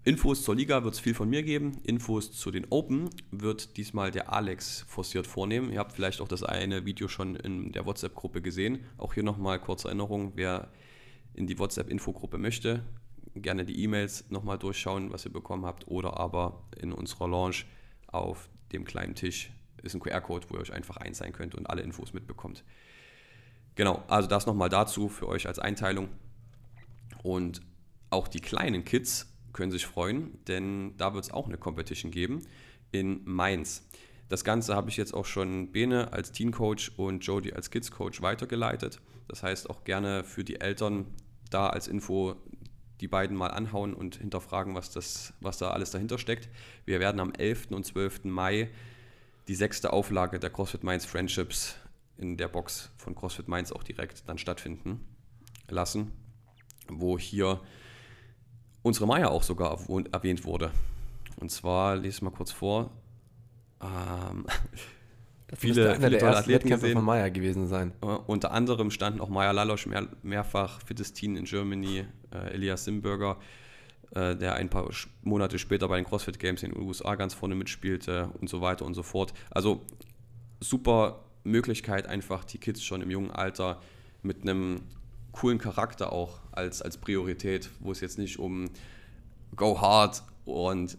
Infos 0.05 0.43
zur 0.43 0.55
Liga 0.55 0.83
wird 0.83 0.95
es 0.95 0.99
viel 0.99 1.13
von 1.13 1.29
mir 1.29 1.43
geben. 1.43 1.77
Infos 1.83 2.33
zu 2.33 2.51
den 2.51 2.67
Open 2.69 3.09
wird 3.31 3.77
diesmal 3.77 4.11
der 4.11 4.33
Alex 4.33 4.81
forciert 4.81 5.27
vornehmen. 5.27 5.71
Ihr 5.71 5.79
habt 5.79 5.93
vielleicht 5.93 6.19
auch 6.19 6.27
das 6.27 6.43
eine 6.43 6.85
Video 6.85 7.07
schon 7.07 7.37
in 7.37 7.71
der 7.71 7.85
WhatsApp-Gruppe 7.85 8.41
gesehen. 8.41 8.79
Auch 8.97 9.13
hier 9.13 9.23
nochmal 9.23 9.59
kurze 9.61 9.87
Erinnerung, 9.87 10.33
wer 10.35 10.69
in 11.33 11.47
die 11.47 11.57
WhatsApp-Infogruppe 11.57 12.37
möchte, 12.37 12.83
gerne 13.41 13.65
die 13.65 13.81
E-Mails 13.83 14.29
nochmal 14.29 14.57
durchschauen, 14.57 15.11
was 15.11 15.25
ihr 15.25 15.33
bekommen 15.33 15.65
habt, 15.65 15.87
oder 15.87 16.19
aber 16.19 16.63
in 16.79 16.91
unserer 16.91 17.27
Launch 17.27 17.65
auf 18.07 18.49
dem 18.71 18.85
kleinen 18.85 19.15
Tisch 19.15 19.51
ist 19.81 19.93
ein 19.95 19.99
QR-Code, 19.99 20.47
wo 20.49 20.55
ihr 20.55 20.61
euch 20.61 20.73
einfach 20.73 20.97
einsehen 20.97 21.33
könnt 21.33 21.55
und 21.55 21.69
alle 21.69 21.81
Infos 21.81 22.13
mitbekommt. 22.13 22.63
Genau, 23.75 24.03
also 24.07 24.27
das 24.27 24.45
nochmal 24.45 24.69
dazu 24.69 25.09
für 25.09 25.27
euch 25.27 25.47
als 25.47 25.59
Einteilung. 25.59 26.09
Und 27.23 27.61
auch 28.09 28.27
die 28.27 28.39
kleinen 28.39 28.85
Kids 28.85 29.33
können 29.51 29.71
sich 29.71 29.85
freuen, 29.85 30.43
denn 30.45 30.95
da 30.97 31.13
wird 31.13 31.25
es 31.25 31.31
auch 31.31 31.47
eine 31.47 31.57
Competition 31.57 32.11
geben 32.11 32.43
in 32.91 33.21
Mainz. 33.25 33.87
Das 34.29 34.43
Ganze 34.43 34.75
habe 34.75 34.89
ich 34.89 34.97
jetzt 34.97 35.13
auch 35.13 35.25
schon 35.25 35.71
Bene 35.71 36.13
als 36.13 36.31
Teen 36.31 36.51
Coach 36.51 36.91
und 36.97 37.25
Jody 37.25 37.53
als 37.53 37.69
Kids 37.69 37.91
Coach 37.91 38.21
weitergeleitet. 38.21 39.01
Das 39.27 39.43
heißt 39.43 39.69
auch 39.69 39.83
gerne 39.83 40.23
für 40.23 40.43
die 40.43 40.59
Eltern 40.61 41.05
da 41.49 41.67
als 41.67 41.87
Info 41.87 42.35
die 43.03 43.09
beiden 43.09 43.35
mal 43.35 43.49
anhauen 43.49 43.93
und 43.93 44.15
hinterfragen, 44.15 44.75
was, 44.75 44.89
das, 44.89 45.33
was 45.41 45.57
da 45.57 45.71
alles 45.71 45.91
dahinter 45.91 46.17
steckt. 46.17 46.47
Wir 46.85 47.01
werden 47.01 47.19
am 47.19 47.33
11. 47.33 47.71
und 47.71 47.85
12. 47.85 48.23
Mai 48.23 48.69
die 49.49 49.55
sechste 49.55 49.91
Auflage 49.91 50.39
der 50.39 50.49
CrossFit 50.49 50.85
Mainz 50.85 51.03
Friendships 51.03 51.75
in 52.17 52.37
der 52.37 52.47
Box 52.47 52.91
von 52.95 53.13
CrossFit 53.13 53.49
Mainz 53.49 53.73
auch 53.73 53.83
direkt 53.83 54.29
dann 54.29 54.37
stattfinden 54.37 55.05
lassen, 55.67 56.13
wo 56.87 57.19
hier 57.19 57.59
unsere 58.83 59.05
Maya 59.05 59.27
auch 59.27 59.43
sogar 59.43 59.77
erwähnt 60.13 60.45
wurde. 60.45 60.71
Und 61.35 61.51
zwar, 61.51 61.97
lese 61.97 62.23
mal 62.23 62.31
kurz 62.31 62.53
vor. 62.53 62.89
Ähm, 63.81 64.45
viele, 65.55 65.95
viele 65.95 66.17
tolle 66.17 66.37
Athleten 66.37 66.69
gesehen. 66.69 66.93
von 66.93 67.05
Maya 67.05 67.29
gewesen 67.29 67.67
sein. 67.67 67.91
Uh, 68.03 68.19
unter 68.27 68.51
anderem 68.51 68.91
standen 68.91 69.21
auch 69.21 69.29
Maya 69.29 69.51
Lalosch 69.51 69.85
mehr, 69.85 70.07
mehrfach 70.21 70.81
fittes 70.81 71.13
Teen 71.13 71.35
in 71.35 71.45
Germany, 71.45 72.05
äh, 72.31 72.53
Elias 72.53 72.85
Simberger, 72.85 73.37
äh, 74.15 74.35
der 74.35 74.55
ein 74.55 74.69
paar 74.69 74.89
Monate 75.21 75.59
später 75.59 75.87
bei 75.87 75.97
den 75.97 76.05
CrossFit 76.05 76.39
Games 76.39 76.63
in 76.63 76.71
den 76.71 76.81
USA 76.81 77.15
ganz 77.15 77.33
vorne 77.33 77.55
mitspielte 77.55 78.29
und 78.39 78.49
so 78.49 78.61
weiter 78.61 78.85
und 78.85 78.93
so 78.93 79.03
fort. 79.03 79.33
Also 79.49 79.81
super 80.59 81.23
Möglichkeit, 81.43 82.07
einfach 82.07 82.43
die 82.45 82.57
Kids 82.57 82.83
schon 82.83 83.01
im 83.01 83.11
jungen 83.11 83.31
Alter 83.31 83.81
mit 84.21 84.43
einem 84.43 84.81
coolen 85.33 85.57
Charakter 85.57 86.13
auch 86.13 86.39
als, 86.51 86.81
als 86.81 86.97
Priorität, 86.97 87.69
wo 87.79 87.91
es 87.91 87.99
jetzt 88.01 88.17
nicht 88.17 88.39
um 88.39 88.69
Go 89.55 89.81
Hard 89.81 90.23
und 90.45 90.97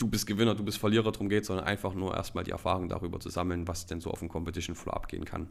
du 0.00 0.08
bist 0.08 0.26
Gewinner, 0.26 0.54
du 0.54 0.64
bist 0.64 0.78
Verlierer 0.78 1.12
darum 1.12 1.28
geht, 1.28 1.44
sondern 1.44 1.66
einfach 1.66 1.94
nur 1.94 2.16
erstmal 2.16 2.42
die 2.42 2.50
Erfahrung 2.50 2.88
darüber 2.88 3.20
zu 3.20 3.28
sammeln, 3.28 3.68
was 3.68 3.86
denn 3.86 4.00
so 4.00 4.10
auf 4.10 4.20
dem 4.20 4.28
Competition 4.28 4.74
Floor 4.74 4.96
abgehen 4.96 5.24
kann. 5.24 5.48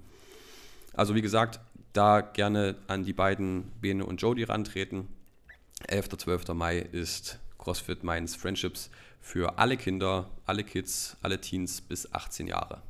Also 0.93 1.15
wie 1.15 1.21
gesagt, 1.21 1.59
da 1.93 2.21
gerne 2.21 2.75
an 2.87 3.03
die 3.03 3.13
beiden 3.13 3.71
Bene 3.79 4.05
und 4.05 4.21
Jody 4.21 4.43
rantreten. 4.43 5.07
11. 5.87 6.09
12. 6.17 6.47
Mai 6.49 6.79
ist 6.79 7.39
CrossFit 7.57 8.03
Mainz 8.03 8.35
Friendships 8.35 8.89
für 9.21 9.59
alle 9.59 9.77
Kinder, 9.77 10.29
alle 10.45 10.63
Kids, 10.63 11.17
alle 11.21 11.39
Teens 11.39 11.81
bis 11.81 12.11
18 12.13 12.47
Jahre. 12.47 12.81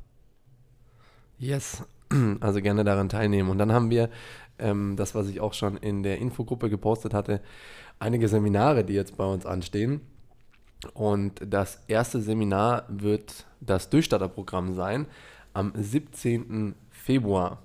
Yes, 1.38 1.82
also 2.40 2.60
gerne 2.60 2.84
daran 2.84 3.08
teilnehmen. 3.08 3.50
Und 3.50 3.58
dann 3.58 3.72
haben 3.72 3.90
wir 3.90 4.10
ähm, 4.58 4.96
das, 4.96 5.14
was 5.14 5.28
ich 5.28 5.40
auch 5.40 5.54
schon 5.54 5.76
in 5.76 6.02
der 6.02 6.18
Infogruppe 6.18 6.70
gepostet 6.70 7.14
hatte, 7.14 7.40
einige 7.98 8.28
Seminare, 8.28 8.84
die 8.84 8.94
jetzt 8.94 9.16
bei 9.16 9.24
uns 9.24 9.46
anstehen. 9.46 10.00
Und 10.94 11.40
das 11.46 11.82
erste 11.88 12.20
Seminar 12.20 12.84
wird 12.88 13.46
das 13.60 13.90
Durchstarterprogramm 13.90 14.74
sein 14.74 15.06
am 15.52 15.72
17. 15.74 16.74
Februar. 16.90 17.58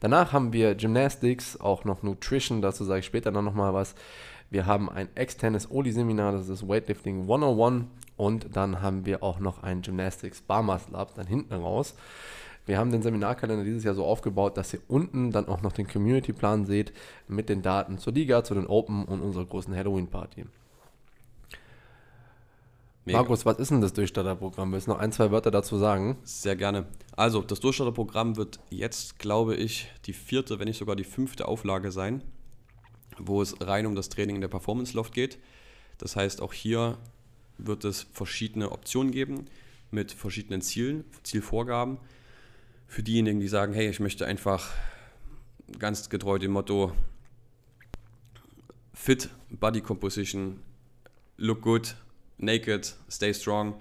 Danach 0.00 0.32
haben 0.32 0.52
wir 0.52 0.74
Gymnastics, 0.74 1.58
auch 1.58 1.84
noch 1.84 2.02
Nutrition, 2.02 2.60
dazu 2.62 2.84
sage 2.84 3.00
ich 3.00 3.06
später 3.06 3.30
noch 3.30 3.54
mal 3.54 3.74
was. 3.74 3.94
Wir 4.50 4.66
haben 4.66 4.88
ein 4.88 5.08
externes 5.16 5.70
Oli-Seminar, 5.70 6.32
das 6.32 6.48
ist 6.48 6.68
Weightlifting 6.68 7.22
101 7.22 7.86
und 8.16 8.54
dann 8.54 8.80
haben 8.82 9.06
wir 9.06 9.22
auch 9.22 9.40
noch 9.40 9.62
ein 9.62 9.82
Gymnastics 9.82 10.40
Bar 10.40 10.62
Muscle 10.62 10.94
Up 10.94 11.14
dann 11.14 11.26
hinten 11.26 11.54
raus. 11.54 11.94
Wir 12.66 12.78
haben 12.78 12.90
den 12.90 13.02
Seminarkalender 13.02 13.64
dieses 13.64 13.84
Jahr 13.84 13.94
so 13.94 14.04
aufgebaut, 14.04 14.56
dass 14.56 14.74
ihr 14.74 14.80
unten 14.88 15.30
dann 15.30 15.48
auch 15.48 15.62
noch 15.62 15.72
den 15.72 15.86
Community-Plan 15.86 16.66
seht 16.66 16.92
mit 17.28 17.48
den 17.48 17.62
Daten 17.62 17.98
zur 17.98 18.12
Liga, 18.12 18.42
zu 18.44 18.54
den 18.54 18.66
Open 18.66 19.04
und 19.04 19.20
unserer 19.20 19.46
großen 19.46 19.74
Halloween-Party. 19.74 20.46
Mega. 23.06 23.18
Markus, 23.18 23.46
was 23.46 23.60
ist 23.60 23.70
denn 23.70 23.80
das 23.80 23.92
Durchstarterprogramm? 23.92 24.72
Willst 24.72 24.88
du 24.88 24.90
noch 24.90 24.98
ein, 24.98 25.12
zwei 25.12 25.30
Wörter 25.30 25.52
dazu 25.52 25.78
sagen? 25.78 26.18
Sehr 26.24 26.56
gerne. 26.56 26.86
Also, 27.14 27.40
das 27.40 27.60
Durchstarterprogramm 27.60 28.36
wird 28.36 28.58
jetzt, 28.68 29.20
glaube 29.20 29.54
ich, 29.54 29.86
die 30.06 30.12
vierte, 30.12 30.58
wenn 30.58 30.66
nicht 30.66 30.78
sogar 30.78 30.96
die 30.96 31.04
fünfte 31.04 31.46
Auflage 31.46 31.92
sein, 31.92 32.24
wo 33.16 33.40
es 33.40 33.60
rein 33.60 33.86
um 33.86 33.94
das 33.94 34.08
Training 34.08 34.34
in 34.34 34.40
der 34.40 34.48
Performance 34.48 34.96
Loft 34.96 35.14
geht. 35.14 35.38
Das 35.98 36.16
heißt, 36.16 36.42
auch 36.42 36.52
hier 36.52 36.98
wird 37.58 37.84
es 37.84 38.08
verschiedene 38.12 38.72
Optionen 38.72 39.12
geben 39.12 39.44
mit 39.92 40.10
verschiedenen 40.10 40.60
Zielen, 40.60 41.04
Zielvorgaben. 41.22 41.98
Für 42.88 43.04
diejenigen, 43.04 43.38
die 43.38 43.46
sagen, 43.46 43.72
hey, 43.72 43.88
ich 43.88 44.00
möchte 44.00 44.26
einfach 44.26 44.72
ganz 45.78 46.10
getreu 46.10 46.40
dem 46.40 46.50
Motto 46.50 46.90
Fit, 48.92 49.30
Body 49.48 49.80
Composition, 49.80 50.58
Look 51.36 51.62
Good, 51.62 51.94
Naked, 52.38 52.96
Stay 53.10 53.32
Strong 53.32 53.76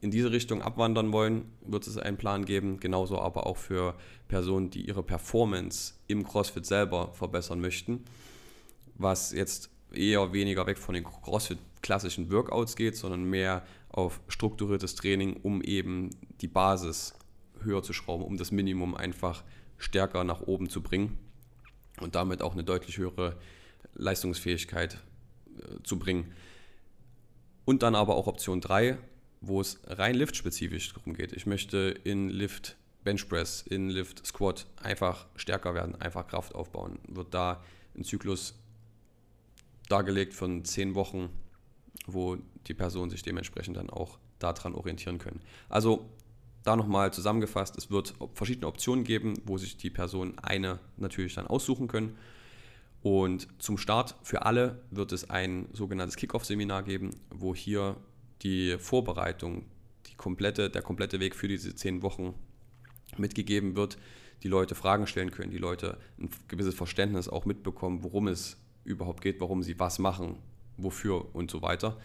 in 0.00 0.10
diese 0.10 0.30
Richtung 0.30 0.60
abwandern 0.60 1.12
wollen, 1.12 1.50
wird 1.62 1.86
es 1.86 1.96
einen 1.96 2.18
Plan 2.18 2.44
geben. 2.44 2.78
Genauso 2.78 3.18
aber 3.18 3.46
auch 3.46 3.56
für 3.56 3.94
Personen, 4.28 4.68
die 4.70 4.86
ihre 4.86 5.02
Performance 5.02 5.94
im 6.08 6.24
CrossFit 6.24 6.66
selber 6.66 7.12
verbessern 7.14 7.60
möchten. 7.60 8.04
Was 8.96 9.32
jetzt 9.32 9.70
eher 9.92 10.32
weniger 10.32 10.66
weg 10.66 10.78
von 10.78 10.94
den 10.94 11.04
CrossFit-klassischen 11.04 12.30
Workouts 12.30 12.76
geht, 12.76 12.96
sondern 12.96 13.24
mehr 13.24 13.64
auf 13.88 14.20
strukturiertes 14.28 14.94
Training, 14.94 15.36
um 15.42 15.62
eben 15.62 16.10
die 16.40 16.48
Basis 16.48 17.14
höher 17.62 17.82
zu 17.82 17.92
schrauben, 17.92 18.24
um 18.24 18.36
das 18.36 18.50
Minimum 18.50 18.94
einfach 18.94 19.42
stärker 19.78 20.24
nach 20.24 20.42
oben 20.42 20.68
zu 20.68 20.82
bringen 20.82 21.18
und 22.00 22.14
damit 22.14 22.42
auch 22.42 22.52
eine 22.52 22.64
deutlich 22.64 22.98
höhere 22.98 23.36
Leistungsfähigkeit 23.94 24.98
äh, 25.58 25.82
zu 25.82 25.98
bringen. 25.98 26.32
Und 27.64 27.82
dann 27.82 27.94
aber 27.94 28.16
auch 28.16 28.26
Option 28.26 28.60
3, 28.60 28.98
wo 29.40 29.60
es 29.60 29.80
rein 29.86 30.14
Lift-spezifisch 30.14 30.92
darum 30.92 31.14
geht. 31.14 31.32
Ich 31.32 31.46
möchte 31.46 31.94
in 32.04 32.28
Lift 32.28 32.76
Benchpress, 33.04 33.62
in 33.62 33.90
Lift 33.90 34.26
Squat 34.26 34.66
einfach 34.82 35.26
stärker 35.36 35.74
werden, 35.74 35.94
einfach 36.00 36.26
Kraft 36.26 36.54
aufbauen. 36.54 36.98
Wird 37.08 37.34
da 37.34 37.62
ein 37.96 38.04
Zyklus 38.04 38.54
dargelegt 39.88 40.34
von 40.34 40.64
10 40.64 40.94
Wochen, 40.94 41.28
wo 42.06 42.38
die 42.66 42.74
Personen 42.74 43.10
sich 43.10 43.22
dementsprechend 43.22 43.76
dann 43.76 43.90
auch 43.90 44.18
daran 44.38 44.74
orientieren 44.74 45.18
können. 45.18 45.40
Also 45.68 46.08
da 46.64 46.76
nochmal 46.76 47.12
zusammengefasst, 47.12 47.76
es 47.76 47.90
wird 47.90 48.14
verschiedene 48.34 48.66
Optionen 48.66 49.04
geben, 49.04 49.34
wo 49.44 49.58
sich 49.58 49.76
die 49.76 49.90
Personen 49.90 50.38
eine 50.38 50.78
natürlich 50.96 51.34
dann 51.34 51.46
aussuchen 51.46 51.88
können. 51.88 52.16
Und 53.04 53.48
zum 53.62 53.76
Start 53.76 54.16
für 54.22 54.46
alle 54.46 54.80
wird 54.90 55.12
es 55.12 55.28
ein 55.28 55.68
sogenanntes 55.74 56.16
Kickoff-Seminar 56.16 56.84
geben, 56.84 57.10
wo 57.28 57.54
hier 57.54 57.98
die 58.40 58.78
Vorbereitung, 58.78 59.66
die 60.06 60.14
komplette, 60.14 60.70
der 60.70 60.80
komplette 60.80 61.20
Weg 61.20 61.36
für 61.36 61.46
diese 61.46 61.74
zehn 61.74 62.00
Wochen 62.00 62.32
mitgegeben 63.18 63.76
wird, 63.76 63.98
die 64.42 64.48
Leute 64.48 64.74
Fragen 64.74 65.06
stellen 65.06 65.30
können, 65.30 65.50
die 65.50 65.58
Leute 65.58 65.98
ein 66.18 66.30
gewisses 66.48 66.74
Verständnis 66.74 67.28
auch 67.28 67.44
mitbekommen, 67.44 68.02
worum 68.02 68.26
es 68.26 68.56
überhaupt 68.84 69.20
geht, 69.20 69.38
warum 69.38 69.62
sie 69.62 69.78
was 69.78 69.98
machen, 69.98 70.38
wofür 70.78 71.34
und 71.34 71.50
so 71.50 71.60
weiter. 71.60 72.00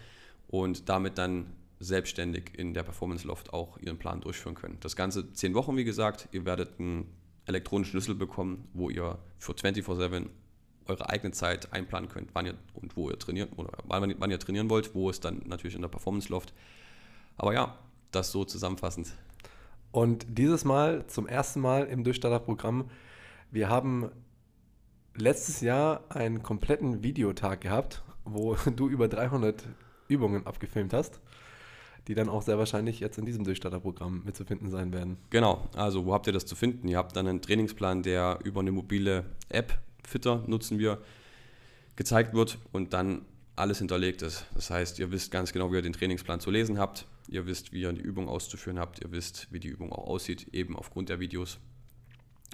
Und 0.48 0.90
damit 0.90 1.16
dann 1.16 1.54
selbstständig 1.78 2.58
in 2.58 2.74
der 2.74 2.82
Performance 2.82 3.26
Loft 3.26 3.54
auch 3.54 3.78
ihren 3.78 3.96
Plan 3.96 4.20
durchführen 4.20 4.54
können. 4.54 4.76
Das 4.80 4.96
Ganze 4.96 5.32
zehn 5.32 5.54
Wochen, 5.54 5.78
wie 5.78 5.84
gesagt. 5.84 6.28
Ihr 6.32 6.44
werdet 6.44 6.78
einen 6.78 7.06
elektronischen 7.46 7.92
Schlüssel 7.92 8.16
bekommen, 8.16 8.68
wo 8.74 8.90
ihr 8.90 9.18
für 9.38 9.52
24-7 9.52 10.28
eure 10.90 11.08
eigene 11.08 11.32
Zeit 11.32 11.72
einplanen 11.72 12.08
könnt, 12.08 12.30
wann 12.34 12.46
ihr 12.46 12.54
und 12.74 12.96
wo 12.96 13.08
ihr 13.10 13.18
trainiert 13.18 13.50
oder 13.56 13.70
wann, 13.84 14.14
wann 14.18 14.30
ihr 14.30 14.38
trainieren 14.38 14.68
wollt, 14.68 14.94
wo 14.94 15.08
es 15.08 15.20
dann 15.20 15.42
natürlich 15.46 15.74
in 15.74 15.82
der 15.82 15.88
Performance 15.88 16.28
Loft. 16.28 16.52
Aber 17.36 17.54
ja, 17.54 17.78
das 18.10 18.32
so 18.32 18.44
zusammenfassend. 18.44 19.14
Und 19.92 20.26
dieses 20.28 20.64
Mal 20.64 21.06
zum 21.06 21.26
ersten 21.26 21.60
Mal 21.60 21.84
im 21.86 22.04
Durchstarter-Programm, 22.04 22.90
wir 23.50 23.68
haben 23.68 24.10
letztes 25.16 25.60
Jahr 25.60 26.04
einen 26.08 26.42
kompletten 26.42 27.02
Videotag 27.02 27.60
gehabt, 27.60 28.02
wo 28.24 28.54
du 28.76 28.88
über 28.88 29.08
300 29.08 29.64
Übungen 30.08 30.46
abgefilmt 30.46 30.92
hast, 30.92 31.20
die 32.08 32.14
dann 32.14 32.28
auch 32.28 32.42
sehr 32.42 32.58
wahrscheinlich 32.58 33.00
jetzt 33.00 33.18
in 33.18 33.24
diesem 33.24 33.44
Durchstarterprogramm 33.44 34.22
mitzufinden 34.24 34.70
sein 34.70 34.92
werden. 34.92 35.16
Genau, 35.30 35.68
also 35.74 36.06
wo 36.06 36.12
habt 36.12 36.26
ihr 36.26 36.32
das 36.32 36.46
zu 36.46 36.56
finden? 36.56 36.88
Ihr 36.88 36.98
habt 36.98 37.16
dann 37.16 37.26
einen 37.26 37.42
Trainingsplan, 37.42 38.02
der 38.02 38.38
über 38.44 38.60
eine 38.60 38.72
mobile 38.72 39.24
App, 39.48 39.78
Fitter 40.10 40.44
nutzen 40.46 40.78
wir, 40.78 41.00
gezeigt 41.96 42.34
wird 42.34 42.58
und 42.72 42.92
dann 42.92 43.24
alles 43.56 43.78
hinterlegt 43.78 44.22
ist. 44.22 44.46
Das 44.54 44.70
heißt, 44.70 44.98
ihr 44.98 45.10
wisst 45.10 45.30
ganz 45.30 45.52
genau, 45.52 45.70
wie 45.70 45.76
ihr 45.76 45.82
den 45.82 45.92
Trainingsplan 45.92 46.40
zu 46.40 46.50
lesen 46.50 46.78
habt, 46.78 47.06
ihr 47.28 47.46
wisst, 47.46 47.72
wie 47.72 47.82
ihr 47.82 47.92
die 47.92 48.00
Übung 48.00 48.28
auszuführen 48.28 48.78
habt, 48.78 49.02
ihr 49.02 49.12
wisst, 49.12 49.48
wie 49.50 49.60
die 49.60 49.68
Übung 49.68 49.92
auch 49.92 50.06
aussieht, 50.06 50.48
eben 50.52 50.76
aufgrund 50.76 51.08
der 51.08 51.20
Videos. 51.20 51.58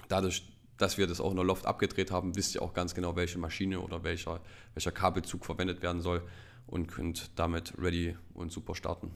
Dadurch 0.09 0.43
dass 0.77 0.97
wir 0.97 1.07
das 1.07 1.19
auch 1.19 1.31
in 1.31 1.35
der 1.35 1.45
Loft 1.45 1.65
abgedreht 1.65 2.11
haben, 2.11 2.35
wisst 2.35 2.55
ihr 2.55 2.61
auch 2.61 2.73
ganz 2.73 2.93
genau, 2.93 3.15
welche 3.15 3.39
Maschine 3.39 3.79
oder 3.79 4.03
welcher, 4.03 4.41
welcher 4.73 4.91
Kabelzug 4.91 5.45
verwendet 5.45 5.81
werden 5.81 6.01
soll 6.01 6.21
und 6.67 6.87
könnt 6.87 7.31
damit 7.35 7.73
ready 7.77 8.15
und 8.33 8.51
super 8.51 8.75
starten. 8.75 9.11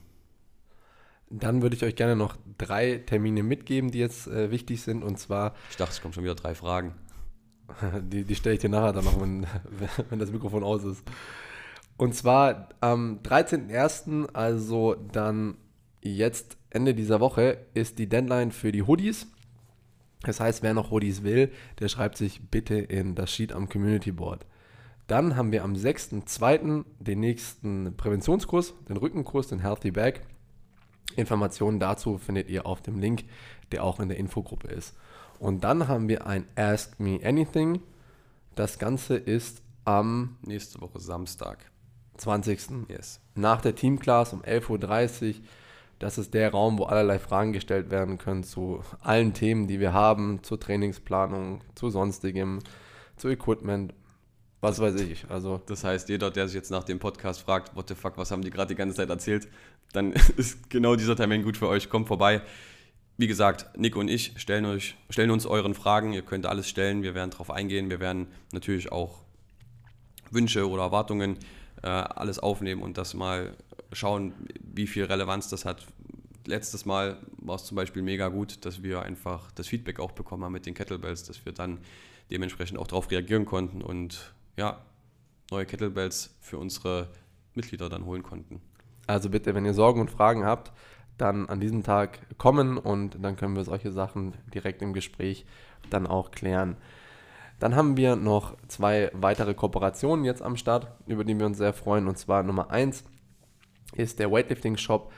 Dann 1.29 1.61
würde 1.61 1.75
ich 1.75 1.83
euch 1.83 1.95
gerne 1.95 2.15
noch 2.15 2.35
drei 2.57 2.97
Termine 2.97 3.41
mitgeben, 3.43 3.91
die 3.91 3.99
jetzt 3.99 4.27
äh, 4.27 4.51
wichtig 4.51 4.81
sind. 4.81 5.01
Und 5.01 5.17
zwar. 5.17 5.55
Ich 5.69 5.77
dachte, 5.77 5.93
es 5.93 6.01
kommen 6.01 6.13
schon 6.13 6.25
wieder 6.25 6.35
drei 6.35 6.55
Fragen. 6.55 6.93
Die, 8.01 8.23
die 8.23 8.35
stelle 8.35 8.55
ich 8.55 8.61
dir 8.61 8.69
nachher 8.69 8.93
dann 8.93 9.05
noch, 9.05 9.19
wenn, 9.21 9.45
wenn 10.09 10.19
das 10.19 10.31
Mikrofon 10.31 10.63
aus 10.63 10.83
ist. 10.83 11.03
Und 11.97 12.15
zwar 12.15 12.69
am 12.79 13.19
13.01., 13.23 14.33
also 14.33 14.95
dann 15.11 15.57
jetzt 16.01 16.57
Ende 16.69 16.95
dieser 16.95 17.19
Woche, 17.19 17.65
ist 17.73 17.99
die 17.99 18.07
Deadline 18.07 18.51
für 18.51 18.71
die 18.71 18.83
Hoodies. 18.83 19.27
Das 20.23 20.39
heißt, 20.39 20.63
wer 20.63 20.73
noch 20.73 20.91
Hoodies 20.91 21.23
will, 21.23 21.51
der 21.79 21.89
schreibt 21.89 22.17
sich 22.17 22.49
bitte 22.49 22.75
in 22.75 23.15
das 23.15 23.31
Sheet 23.31 23.51
am 23.53 23.69
Community 23.69 24.11
Board. 24.11 24.45
Dann 25.07 25.35
haben 25.35 25.51
wir 25.51 25.63
am 25.63 25.73
6.2. 25.73 26.85
den 26.99 27.19
nächsten 27.19 27.95
Präventionskurs, 27.97 28.73
den 28.87 28.97
Rückenkurs, 28.97 29.47
den 29.47 29.59
Healthy 29.59 29.91
Bag. 29.91 30.21
Informationen 31.15 31.79
dazu 31.79 32.17
findet 32.17 32.49
ihr 32.49 32.65
auf 32.65 32.81
dem 32.81 32.97
Link, 32.97 33.25
der 33.71 33.83
auch 33.83 33.99
in 33.99 34.09
der 34.09 34.17
Infogruppe 34.17 34.69
ist. 34.69 34.95
Und 35.41 35.63
dann 35.63 35.87
haben 35.87 36.07
wir 36.07 36.27
ein 36.27 36.45
Ask 36.55 36.99
Me 36.99 37.19
Anything. 37.23 37.81
Das 38.53 38.77
Ganze 38.77 39.15
ist 39.15 39.63
am 39.85 40.37
nächste 40.43 40.79
Woche 40.81 40.99
Samstag. 40.99 41.71
20. 42.17 42.87
Yes. 42.87 43.19
Nach 43.33 43.59
der 43.59 43.73
Teamclass 43.73 44.33
um 44.33 44.43
11.30 44.43 45.29
Uhr 45.29 45.35
das 45.97 46.19
ist 46.19 46.35
der 46.35 46.51
Raum, 46.51 46.77
wo 46.77 46.83
allerlei 46.83 47.17
Fragen 47.17 47.53
gestellt 47.53 47.89
werden 47.89 48.19
können 48.19 48.43
zu 48.43 48.83
allen 49.01 49.33
Themen, 49.33 49.67
die 49.67 49.79
wir 49.79 49.93
haben, 49.93 50.43
zur 50.43 50.59
Trainingsplanung, 50.59 51.61
zu 51.73 51.89
sonstigem, 51.89 52.59
zu 53.17 53.27
Equipment, 53.29 53.95
was 54.61 54.79
weiß 54.79 55.01
ich. 55.01 55.25
Also 55.29 55.59
das 55.65 55.83
heißt, 55.83 56.09
jeder, 56.09 56.29
der 56.29 56.47
sich 56.47 56.55
jetzt 56.55 56.69
nach 56.69 56.83
dem 56.83 56.99
Podcast 56.99 57.41
fragt, 57.41 57.75
what 57.75 57.87
the 57.87 57.95
fuck, 57.95 58.15
was 58.17 58.29
haben 58.29 58.43
die 58.43 58.51
gerade 58.51 58.69
die 58.69 58.75
ganze 58.75 58.95
Zeit 58.95 59.09
erzählt, 59.09 59.47
dann 59.91 60.11
ist 60.37 60.69
genau 60.69 60.95
dieser 60.95 61.15
Termin 61.15 61.41
gut 61.41 61.57
für 61.57 61.67
euch. 61.67 61.89
Kommt 61.89 62.07
vorbei. 62.07 62.43
Wie 63.21 63.27
gesagt, 63.27 63.77
Nick 63.77 63.95
und 63.97 64.07
ich 64.07 64.33
stellen, 64.37 64.65
euch, 64.65 64.95
stellen 65.11 65.29
uns 65.29 65.45
euren 65.45 65.75
Fragen. 65.75 66.11
Ihr 66.11 66.23
könnt 66.23 66.47
alles 66.47 66.67
stellen. 66.67 67.03
Wir 67.03 67.13
werden 67.13 67.29
darauf 67.29 67.51
eingehen. 67.51 67.91
Wir 67.91 67.99
werden 67.99 68.25
natürlich 68.51 68.91
auch 68.91 69.19
Wünsche 70.31 70.67
oder 70.67 70.81
Erwartungen 70.81 71.37
äh, 71.83 71.87
alles 71.87 72.39
aufnehmen 72.39 72.81
und 72.81 72.97
das 72.97 73.13
mal 73.13 73.55
schauen, 73.91 74.33
wie 74.63 74.87
viel 74.87 75.03
Relevanz 75.03 75.49
das 75.49 75.65
hat. 75.65 75.85
Letztes 76.47 76.85
Mal 76.85 77.19
war 77.37 77.57
es 77.57 77.65
zum 77.65 77.75
Beispiel 77.75 78.01
mega 78.01 78.27
gut, 78.29 78.65
dass 78.65 78.81
wir 78.81 79.03
einfach 79.03 79.51
das 79.51 79.67
Feedback 79.67 79.99
auch 79.99 80.13
bekommen 80.13 80.43
haben 80.43 80.53
mit 80.53 80.65
den 80.65 80.73
Kettlebells, 80.73 81.21
dass 81.21 81.45
wir 81.45 81.51
dann 81.51 81.77
dementsprechend 82.31 82.79
auch 82.79 82.87
darauf 82.87 83.11
reagieren 83.11 83.45
konnten 83.45 83.83
und 83.83 84.33
ja, 84.57 84.83
neue 85.51 85.67
Kettlebells 85.67 86.33
für 86.41 86.57
unsere 86.57 87.09
Mitglieder 87.53 87.87
dann 87.87 88.03
holen 88.03 88.23
konnten. 88.23 88.61
Also 89.05 89.29
bitte, 89.29 89.53
wenn 89.53 89.65
ihr 89.65 89.75
Sorgen 89.75 90.01
und 90.01 90.09
Fragen 90.09 90.43
habt, 90.43 90.71
dann 91.21 91.47
an 91.47 91.59
diesem 91.59 91.83
Tag 91.83 92.19
kommen 92.37 92.77
und 92.77 93.17
dann 93.23 93.35
können 93.35 93.55
wir 93.55 93.63
solche 93.63 93.91
Sachen 93.91 94.33
direkt 94.53 94.81
im 94.81 94.93
Gespräch 94.93 95.45
dann 95.89 96.07
auch 96.07 96.31
klären. 96.31 96.77
Dann 97.59 97.75
haben 97.75 97.95
wir 97.95 98.15
noch 98.15 98.57
zwei 98.67 99.11
weitere 99.13 99.53
Kooperationen 99.53 100.25
jetzt 100.25 100.41
am 100.41 100.57
Start, 100.57 100.87
über 101.05 101.23
die 101.23 101.37
wir 101.37 101.45
uns 101.45 101.59
sehr 101.59 101.73
freuen. 101.73 102.07
Und 102.07 102.17
zwar 102.17 102.41
Nummer 102.41 102.71
eins 102.71 103.03
ist 103.93 104.17
der 104.17 104.31
Weightlifting 104.31 104.77
Shop 104.77 105.13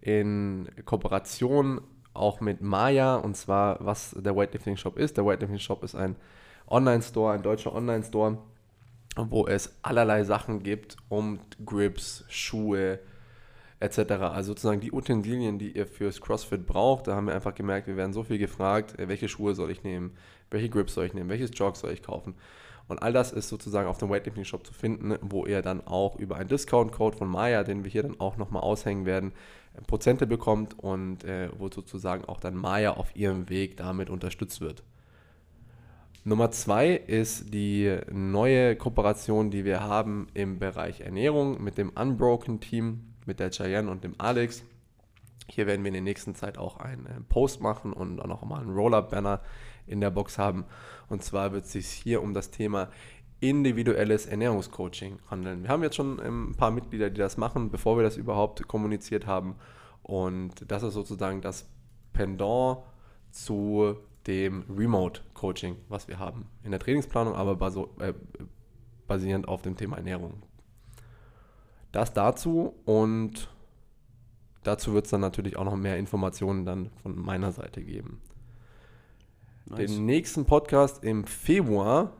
in 0.00 0.70
Kooperation 0.86 1.82
auch 2.14 2.40
mit 2.40 2.62
Maya. 2.62 3.16
Und 3.16 3.36
zwar, 3.36 3.76
was 3.84 4.16
der 4.18 4.34
Weightlifting 4.34 4.78
Shop 4.78 4.96
ist. 4.96 5.18
Der 5.18 5.26
Weightlifting 5.26 5.58
Shop 5.58 5.84
ist 5.84 5.94
ein 5.94 6.16
Online-Store, 6.66 7.34
ein 7.34 7.42
deutscher 7.42 7.74
Online-Store, 7.74 8.38
wo 9.16 9.46
es 9.46 9.76
allerlei 9.82 10.24
Sachen 10.24 10.62
gibt 10.62 10.96
um 11.10 11.40
Grips, 11.66 12.24
Schuhe, 12.28 13.00
etc. 13.82 14.12
Also 14.12 14.52
sozusagen 14.52 14.80
die 14.80 14.92
Utensilien, 14.92 15.58
die 15.58 15.76
ihr 15.76 15.86
fürs 15.86 16.20
CrossFit 16.20 16.66
braucht. 16.66 17.08
Da 17.08 17.16
haben 17.16 17.26
wir 17.26 17.34
einfach 17.34 17.54
gemerkt, 17.54 17.88
wir 17.88 17.96
werden 17.96 18.12
so 18.12 18.22
viel 18.22 18.38
gefragt, 18.38 18.98
äh, 18.98 19.08
welche 19.08 19.28
Schuhe 19.28 19.54
soll 19.54 19.70
ich 19.70 19.82
nehmen, 19.82 20.14
welche 20.50 20.68
Grips 20.68 20.94
soll 20.94 21.06
ich 21.06 21.14
nehmen, 21.14 21.28
welches 21.28 21.50
Jog 21.54 21.76
soll 21.76 21.92
ich 21.92 22.02
kaufen. 22.02 22.34
Und 22.88 23.02
all 23.02 23.12
das 23.12 23.32
ist 23.32 23.48
sozusagen 23.48 23.88
auf 23.88 23.98
dem 23.98 24.10
Weightlifting 24.10 24.44
Shop 24.44 24.66
zu 24.66 24.72
finden, 24.72 25.16
wo 25.20 25.46
ihr 25.46 25.62
dann 25.62 25.86
auch 25.86 26.16
über 26.16 26.36
einen 26.36 26.48
Discount-Code 26.48 27.16
von 27.16 27.28
Maya, 27.28 27.64
den 27.64 27.84
wir 27.84 27.90
hier 27.90 28.02
dann 28.02 28.20
auch 28.20 28.36
nochmal 28.36 28.62
aushängen 28.62 29.04
werden, 29.04 29.32
äh, 29.74 29.82
Prozente 29.82 30.26
bekommt 30.26 30.78
und 30.78 31.24
äh, 31.24 31.48
wo 31.58 31.68
sozusagen 31.68 32.24
auch 32.24 32.40
dann 32.40 32.54
Maya 32.54 32.92
auf 32.92 33.16
ihrem 33.16 33.48
Weg 33.48 33.76
damit 33.76 34.10
unterstützt 34.10 34.60
wird. 34.60 34.84
Nummer 36.24 36.52
zwei 36.52 36.90
ist 36.90 37.52
die 37.52 37.98
neue 38.12 38.76
Kooperation, 38.76 39.50
die 39.50 39.64
wir 39.64 39.80
haben 39.82 40.28
im 40.34 40.60
Bereich 40.60 41.00
Ernährung 41.00 41.60
mit 41.60 41.78
dem 41.78 41.90
Unbroken 41.90 42.60
Team, 42.60 43.11
mit 43.26 43.40
der 43.40 43.50
Cheyenne 43.50 43.90
und 43.90 44.04
dem 44.04 44.14
Alex. 44.18 44.62
Hier 45.48 45.66
werden 45.66 45.82
wir 45.82 45.88
in 45.88 45.94
der 45.94 46.02
nächsten 46.02 46.34
Zeit 46.34 46.58
auch 46.58 46.78
einen 46.78 47.06
äh, 47.06 47.20
Post 47.28 47.60
machen 47.60 47.92
und 47.92 48.20
auch 48.20 48.26
noch 48.26 48.44
mal 48.44 48.60
einen 48.60 48.74
Roll-Up-Banner 48.74 49.40
in 49.86 50.00
der 50.00 50.10
Box 50.10 50.38
haben. 50.38 50.64
Und 51.08 51.22
zwar 51.22 51.52
wird 51.52 51.64
es 51.64 51.72
sich 51.72 51.88
hier 51.88 52.22
um 52.22 52.34
das 52.34 52.50
Thema 52.50 52.88
individuelles 53.40 54.26
Ernährungscoaching 54.26 55.18
handeln. 55.28 55.64
Wir 55.64 55.70
haben 55.70 55.82
jetzt 55.82 55.96
schon 55.96 56.20
ähm, 56.24 56.50
ein 56.50 56.56
paar 56.56 56.70
Mitglieder, 56.70 57.10
die 57.10 57.18
das 57.18 57.36
machen, 57.36 57.70
bevor 57.70 57.96
wir 57.96 58.04
das 58.04 58.16
überhaupt 58.16 58.66
kommuniziert 58.68 59.26
haben. 59.26 59.56
Und 60.02 60.70
das 60.70 60.82
ist 60.82 60.94
sozusagen 60.94 61.40
das 61.40 61.68
Pendant 62.12 62.78
zu 63.30 63.96
dem 64.26 64.64
Remote-Coaching, 64.68 65.76
was 65.88 66.06
wir 66.06 66.18
haben 66.18 66.46
in 66.62 66.70
der 66.70 66.78
Trainingsplanung, 66.80 67.34
aber 67.34 67.58
äh, 67.98 68.14
basierend 69.08 69.48
auf 69.48 69.62
dem 69.62 69.76
Thema 69.76 69.96
Ernährung. 69.96 70.42
Das 71.92 72.14
dazu 72.14 72.74
und 72.86 73.48
dazu 74.62 74.94
wird 74.94 75.04
es 75.04 75.10
dann 75.10 75.20
natürlich 75.20 75.56
auch 75.56 75.64
noch 75.64 75.76
mehr 75.76 75.98
Informationen 75.98 76.64
dann 76.64 76.90
von 77.02 77.16
meiner 77.16 77.52
Seite 77.52 77.82
geben. 77.82 78.20
Nice. 79.66 79.92
Den 79.92 80.06
nächsten 80.06 80.46
Podcast 80.46 81.04
im 81.04 81.24
Februar, 81.24 82.12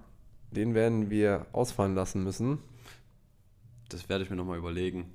den 0.51 0.75
werden 0.75 1.11
wir 1.11 1.47
ausfallen 1.53 1.95
lassen 1.95 2.23
müssen. 2.23 2.59
Das 3.89 4.09
werde 4.09 4.25
ich 4.25 4.31
mir 4.31 4.37
nochmal 4.37 4.59
überlegen. 4.59 5.11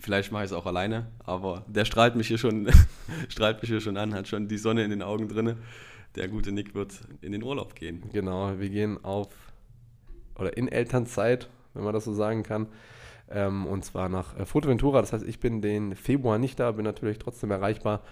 Vielleicht 0.00 0.32
mache 0.32 0.44
ich 0.44 0.50
es 0.50 0.56
auch 0.56 0.66
alleine, 0.66 1.06
aber 1.20 1.64
der 1.68 1.84
strahlt 1.84 2.16
mich 2.16 2.26
hier 2.26 2.38
schon, 2.38 2.68
strahlt 3.28 3.62
mich 3.62 3.70
hier 3.70 3.80
schon 3.80 3.96
an, 3.96 4.14
hat 4.14 4.26
schon 4.26 4.48
die 4.48 4.58
Sonne 4.58 4.82
in 4.84 4.90
den 4.90 5.02
Augen 5.02 5.28
drin. 5.28 5.56
Der 6.16 6.28
gute 6.28 6.50
Nick 6.50 6.74
wird 6.74 7.00
in 7.20 7.32
den 7.32 7.42
Urlaub 7.42 7.74
gehen. 7.74 8.02
Genau, 8.12 8.58
wir 8.58 8.68
gehen 8.68 9.02
auf 9.04 9.28
oder 10.36 10.56
in 10.56 10.68
Elternzeit, 10.68 11.48
wenn 11.74 11.84
man 11.84 11.94
das 11.94 12.04
so 12.04 12.12
sagen 12.12 12.42
kann. 12.42 12.66
Ähm, 13.32 13.66
und 13.66 13.84
zwar 13.84 14.08
nach 14.08 14.38
äh, 14.38 14.46
Fuerteventura. 14.46 15.00
Das 15.00 15.12
heißt, 15.12 15.26
ich 15.26 15.40
bin 15.40 15.62
den 15.62 15.96
Februar 15.96 16.38
nicht 16.38 16.60
da, 16.60 16.72
bin 16.72 16.84
natürlich 16.84 17.18
trotzdem 17.18 17.50
erreichbar 17.50 18.02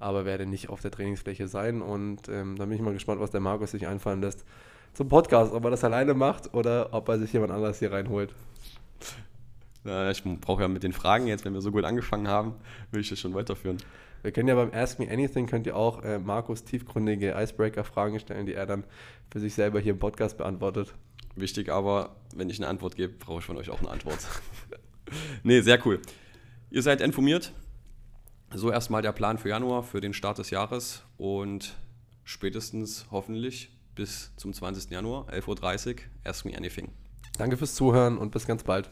aber 0.00 0.24
werde 0.24 0.46
nicht 0.46 0.70
auf 0.70 0.80
der 0.80 0.90
Trainingsfläche 0.90 1.46
sein. 1.46 1.82
Und 1.82 2.28
ähm, 2.28 2.56
da 2.56 2.64
bin 2.64 2.74
ich 2.74 2.82
mal 2.82 2.94
gespannt, 2.94 3.20
was 3.20 3.30
der 3.30 3.40
Markus 3.40 3.70
sich 3.70 3.86
einfallen 3.86 4.22
lässt 4.22 4.44
zum 4.94 5.08
Podcast, 5.08 5.52
ob 5.52 5.64
er 5.64 5.70
das 5.70 5.84
alleine 5.84 6.14
macht 6.14 6.52
oder 6.52 6.92
ob 6.92 7.08
er 7.08 7.18
sich 7.18 7.32
jemand 7.32 7.52
anderes 7.52 7.78
hier 7.78 7.92
reinholt. 7.92 8.34
Na, 9.84 10.10
ich 10.10 10.24
brauche 10.40 10.62
ja 10.62 10.68
mit 10.68 10.82
den 10.82 10.92
Fragen 10.92 11.26
jetzt, 11.26 11.44
wenn 11.44 11.54
wir 11.54 11.60
so 11.60 11.70
gut 11.70 11.84
angefangen 11.84 12.28
haben, 12.28 12.54
will 12.90 13.00
ich 13.00 13.08
das 13.08 13.20
schon 13.20 13.34
weiterführen. 13.34 13.78
Wir 14.22 14.32
können 14.32 14.48
ja 14.48 14.54
beim 14.54 14.72
Ask 14.74 14.98
Me 14.98 15.10
Anything, 15.10 15.46
könnt 15.46 15.66
ihr 15.66 15.76
auch 15.76 16.02
äh, 16.02 16.18
Markus 16.18 16.64
tiefgründige 16.64 17.34
Icebreaker-Fragen 17.38 18.20
stellen, 18.20 18.44
die 18.44 18.52
er 18.54 18.66
dann 18.66 18.84
für 19.30 19.40
sich 19.40 19.54
selber 19.54 19.80
hier 19.80 19.92
im 19.92 19.98
Podcast 19.98 20.36
beantwortet. 20.36 20.94
Wichtig 21.36 21.70
aber, 21.70 22.16
wenn 22.34 22.50
ich 22.50 22.58
eine 22.58 22.68
Antwort 22.68 22.96
gebe, 22.96 23.12
brauche 23.12 23.40
ich 23.40 23.44
von 23.44 23.56
euch 23.56 23.70
auch 23.70 23.80
eine 23.80 23.90
Antwort. 23.90 24.18
nee, 25.42 25.60
sehr 25.60 25.84
cool. 25.86 26.00
Ihr 26.70 26.82
seid 26.82 27.00
informiert. 27.00 27.52
So 28.52 28.70
erstmal 28.70 29.02
der 29.02 29.12
Plan 29.12 29.38
für 29.38 29.48
Januar, 29.48 29.84
für 29.84 30.00
den 30.00 30.12
Start 30.12 30.38
des 30.38 30.50
Jahres 30.50 31.02
und 31.16 31.76
spätestens 32.24 33.06
hoffentlich 33.10 33.70
bis 33.94 34.32
zum 34.36 34.52
20. 34.52 34.90
Januar, 34.90 35.28
11.30 35.30 35.88
Uhr, 35.88 35.94
Ask 36.24 36.44
Me 36.44 36.56
Anything. 36.56 36.88
Danke 37.38 37.56
fürs 37.56 37.74
Zuhören 37.74 38.18
und 38.18 38.32
bis 38.32 38.46
ganz 38.46 38.64
bald. 38.64 38.90